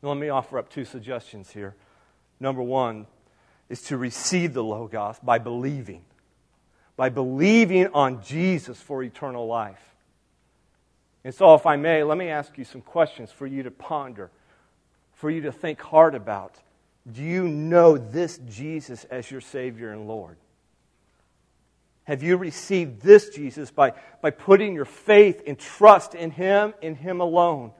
[0.00, 1.74] Let me offer up two suggestions here.
[2.40, 3.06] Number one
[3.68, 6.02] is to receive the Logos by believing,
[6.96, 9.94] by believing on Jesus for eternal life.
[11.22, 14.30] And so, if I may, let me ask you some questions for you to ponder,
[15.12, 16.56] for you to think hard about.
[17.10, 20.38] Do you know this Jesus as your Savior and Lord?
[22.04, 26.94] Have you received this Jesus by, by putting your faith and trust in Him, in
[26.94, 27.72] Him alone?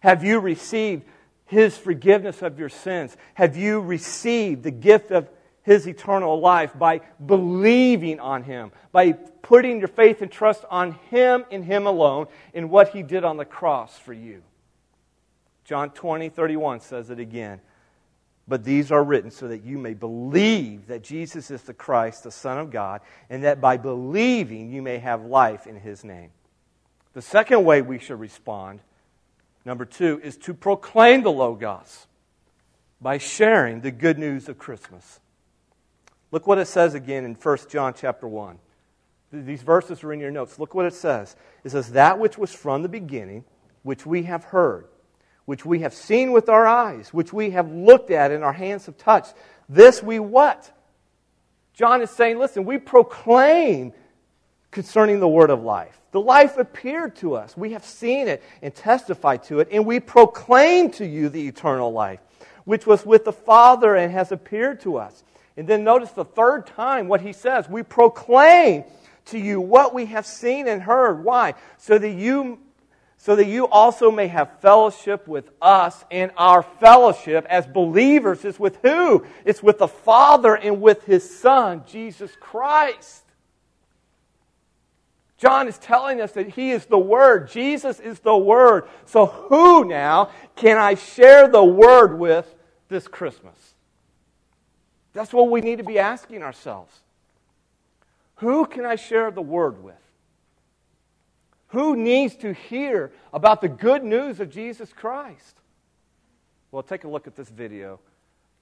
[0.00, 1.04] Have you received
[1.46, 3.16] his forgiveness of your sins?
[3.34, 5.30] Have you received the gift of
[5.62, 11.44] His eternal life by believing on Him, by putting your faith and trust on Him
[11.50, 14.42] and Him alone in what He did on the cross for you?
[15.64, 17.60] John 20, 31 says it again.
[18.48, 22.30] But these are written so that you may believe that Jesus is the Christ, the
[22.30, 26.30] Son of God, and that by believing you may have life in His name.
[27.12, 28.80] The second way we should respond
[29.66, 32.06] Number two is to proclaim the Logos
[33.00, 35.18] by sharing the good news of Christmas.
[36.30, 38.60] Look what it says again in 1 John chapter 1.
[39.32, 40.60] These verses are in your notes.
[40.60, 41.34] Look what it says.
[41.64, 43.44] It says, That which was from the beginning,
[43.82, 44.86] which we have heard,
[45.46, 48.86] which we have seen with our eyes, which we have looked at and our hands
[48.86, 49.34] have touched,
[49.68, 50.70] this we what?
[51.74, 53.92] John is saying, listen, we proclaim
[54.76, 55.98] concerning the word of life.
[56.12, 57.56] The life appeared to us.
[57.56, 61.94] We have seen it and testified to it, and we proclaim to you the eternal
[61.94, 62.20] life,
[62.66, 65.24] which was with the Father and has appeared to us.
[65.56, 68.84] And then notice the third time what he says we proclaim
[69.26, 71.24] to you what we have seen and heard.
[71.24, 71.54] Why?
[71.78, 72.58] So that you
[73.16, 78.60] so that you also may have fellowship with us, and our fellowship as believers is
[78.60, 79.24] with who?
[79.46, 83.25] It's with the Father and with His Son, Jesus Christ.
[85.38, 87.50] John is telling us that he is the Word.
[87.50, 88.88] Jesus is the Word.
[89.04, 92.54] So, who now can I share the Word with
[92.88, 93.74] this Christmas?
[95.12, 97.00] That's what we need to be asking ourselves.
[98.36, 99.94] Who can I share the Word with?
[101.68, 105.56] Who needs to hear about the good news of Jesus Christ?
[106.70, 108.00] Well, take a look at this video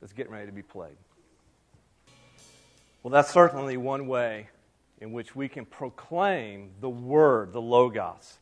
[0.01, 0.97] that's getting ready to be played.
[3.03, 4.49] Well, that's certainly one way
[5.01, 8.39] in which we can proclaim the Word, the Logos,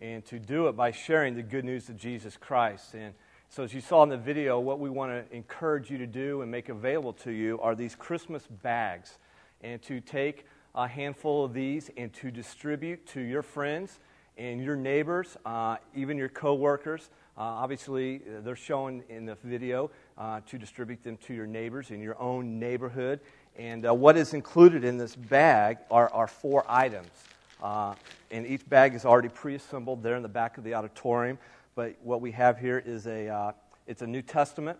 [0.00, 2.94] and to do it by sharing the good news of Jesus Christ.
[2.94, 3.14] And
[3.48, 6.42] so, as you saw in the video, what we want to encourage you to do
[6.42, 9.18] and make available to you are these Christmas bags,
[9.62, 14.00] and to take a handful of these and to distribute to your friends
[14.36, 17.10] and your neighbors, uh, even your coworkers.
[17.36, 22.00] Uh, obviously, they're shown in the video uh, to distribute them to your neighbors in
[22.00, 23.20] your own neighborhood.
[23.56, 27.10] And uh, what is included in this bag are, are four items.
[27.62, 27.94] Uh,
[28.30, 31.38] and each bag is already pre-assembled there in the back of the auditorium.
[31.74, 33.52] But what we have here is a, uh,
[33.86, 34.78] it's a New Testament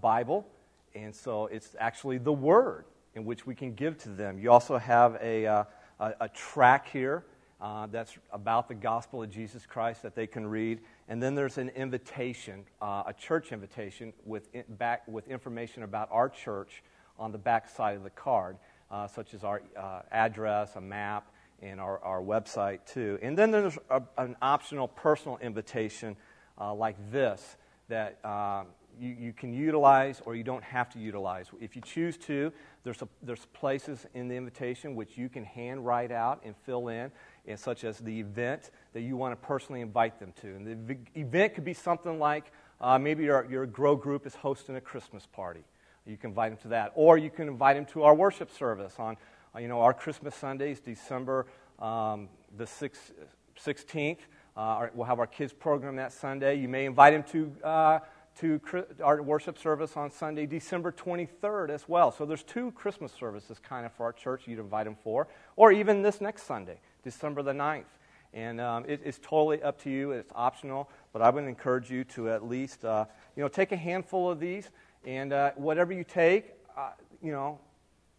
[0.00, 0.46] Bible.
[0.94, 2.84] And so it's actually the Word
[3.14, 4.38] in which we can give to them.
[4.38, 5.66] You also have a, a,
[5.98, 7.24] a track here
[7.60, 10.80] uh, that's about the gospel of Jesus Christ that they can read.
[11.08, 16.08] And then there's an invitation, uh, a church invitation with, in, back, with information about
[16.10, 16.82] our church
[17.18, 18.56] on the back side of the card,
[18.90, 21.30] uh, such as our uh, address, a map,
[21.62, 23.18] and our, our website, too.
[23.22, 26.16] And then there's a, an optional personal invitation
[26.60, 27.56] uh, like this
[27.88, 28.64] that uh,
[29.00, 31.48] you, you can utilize or you don't have to utilize.
[31.60, 32.52] If you choose to,
[32.82, 36.88] there's, a, there's places in the invitation which you can hand write out and fill
[36.88, 37.10] in,
[37.46, 40.48] and such as the event that you want to personally invite them to.
[40.48, 44.76] And the event could be something like uh, maybe your, your grow group is hosting
[44.76, 45.64] a Christmas party.
[46.06, 46.92] You can invite them to that.
[46.94, 49.16] Or you can invite them to our worship service on,
[49.54, 51.46] uh, you know, our Christmas Sundays, December
[51.78, 53.12] um, the 6th,
[53.58, 54.18] 16th.
[54.56, 56.56] Uh, we'll have our kids program that Sunday.
[56.56, 57.98] You may invite them to uh,
[58.36, 58.60] to
[59.02, 62.10] our worship service on Sunday, December 23rd as well.
[62.10, 65.70] So there's two Christmas services kind of for our church you'd invite them for, or
[65.70, 67.84] even this next Sunday, December the 9th.
[68.32, 70.10] And um, it, it's totally up to you.
[70.10, 73.04] It's optional, but I would encourage you to at least, uh,
[73.36, 74.70] you know, take a handful of these,
[75.04, 76.90] and uh, whatever you take, uh,
[77.22, 77.58] you know,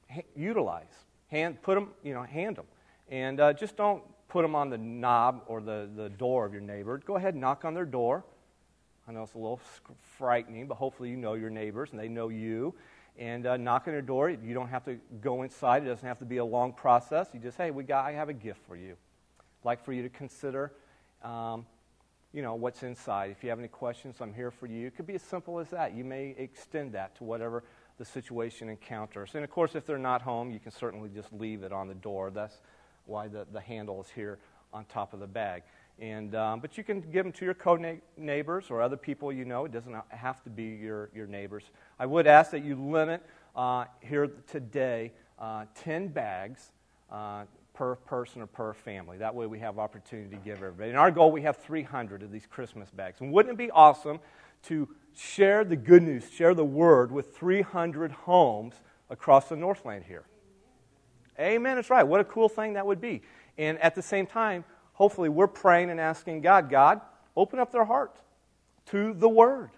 [0.09, 0.83] ha- utilize.
[1.29, 2.65] Hand, put them, you know, hand them.
[3.09, 6.61] And uh, just don't put them on the knob or the, the door of your
[6.61, 6.97] neighbor.
[6.99, 8.23] Go ahead and knock on their door
[9.07, 9.59] I know it's a little
[10.17, 12.73] frightening, but hopefully you know your neighbors and they know you.
[13.17, 14.29] And uh, knock on their door.
[14.29, 15.83] You don't have to go inside.
[15.83, 17.29] It doesn't have to be a long process.
[17.33, 18.97] You just, hey, we got, I have a gift for you.
[19.39, 20.73] I'd like for you to consider,
[21.23, 21.65] um,
[22.35, 23.31] you know, what's inside.
[23.31, 24.87] If you have any questions, I'm here for you.
[24.87, 25.95] It could be as simple as that.
[25.95, 27.63] You may extend that to whatever
[27.97, 29.31] the situation encounters.
[29.35, 31.93] And of course, if they're not home, you can certainly just leave it on the
[31.93, 32.31] door.
[32.31, 32.57] That's
[33.05, 34.37] why the, the handle is here
[34.73, 35.63] on top of the bag.
[35.97, 37.79] And, um, but you can give them to your co
[38.17, 39.63] neighbors or other people you know.
[39.63, 41.63] It doesn't have to be your, your neighbors.
[41.97, 43.25] I would ask that you limit
[43.55, 46.71] uh, here today uh, 10 bags
[47.09, 47.45] uh,
[47.75, 49.17] per person or per family.
[49.17, 50.89] That way we have opportunity to give everybody.
[50.89, 53.21] In our goal, we have 300 of these Christmas bags.
[53.21, 54.19] And wouldn't it be awesome
[54.63, 58.75] to share the good news, share the word with 300 homes
[59.09, 60.23] across the Northland here?
[61.39, 61.75] Amen.
[61.75, 62.03] That's right.
[62.03, 63.21] What a cool thing that would be.
[63.57, 64.63] And at the same time,
[64.93, 67.01] hopefully we're praying and asking God, God,
[67.35, 68.15] open up their heart
[68.87, 69.71] to the Word.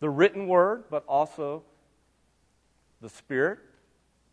[0.00, 1.62] The written Word, but also
[3.00, 3.60] the Spirit,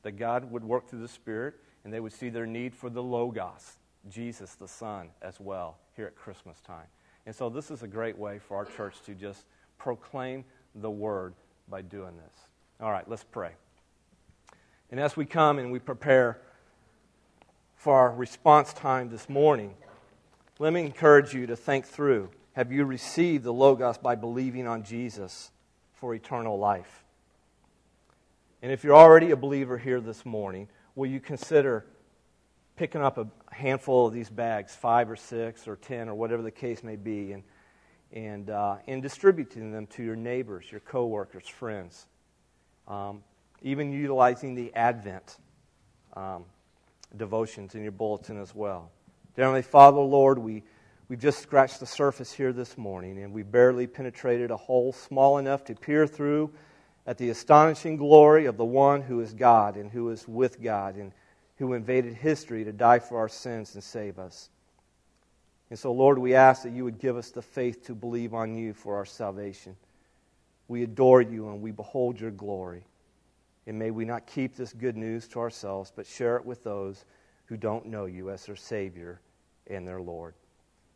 [0.04, 1.56] that God would work through the Spirit,
[1.88, 3.78] and they would see their need for the Logos,
[4.10, 6.88] Jesus the Son, as well, here at Christmas time.
[7.26, 9.46] And so this is a great way for our church to just
[9.78, 10.44] proclaim
[10.76, 11.34] the Word
[11.70, 12.34] by doing this.
[12.82, 13.52] All right, let's pray.
[14.92, 16.42] And as we come and we prepare
[17.78, 19.74] for our response time this morning,
[20.60, 24.84] let me encourage you to think through have you received the Logos by believing on
[24.84, 25.52] Jesus
[25.94, 27.06] for eternal life?
[28.62, 30.68] And if you're already a believer here this morning,
[30.98, 31.86] will you consider
[32.76, 36.52] picking up a handful of these bags, five or six or ten or whatever the
[36.52, 37.44] case may be, and,
[38.12, 42.08] and, uh, and distributing them to your neighbors, your coworkers, friends,
[42.88, 43.24] um,
[43.62, 45.38] even utilizing the Advent
[46.16, 46.46] um,
[47.16, 48.90] devotions in your bulletin as well.
[49.36, 50.64] Dear Heavenly Father, Lord, we,
[51.10, 55.38] we've just scratched the surface here this morning, and we barely penetrated a hole small
[55.38, 56.52] enough to peer through
[57.08, 60.98] at the astonishing glory of the one who is God and who is with God
[60.98, 61.14] and
[61.58, 64.50] who invaded history to die for our sins and save us.
[65.70, 68.56] And so, Lord, we ask that you would give us the faith to believe on
[68.56, 69.78] you for our salvation.
[70.68, 72.84] We adore you and we behold your glory.
[73.66, 77.06] And may we not keep this good news to ourselves, but share it with those
[77.46, 79.20] who don't know you as their Savior
[79.68, 80.36] and their Lord.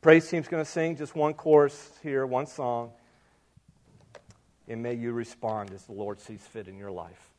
[0.01, 2.91] Praise team's going to sing just one chorus here, one song.
[4.67, 7.30] And may you respond as the Lord sees fit in your life.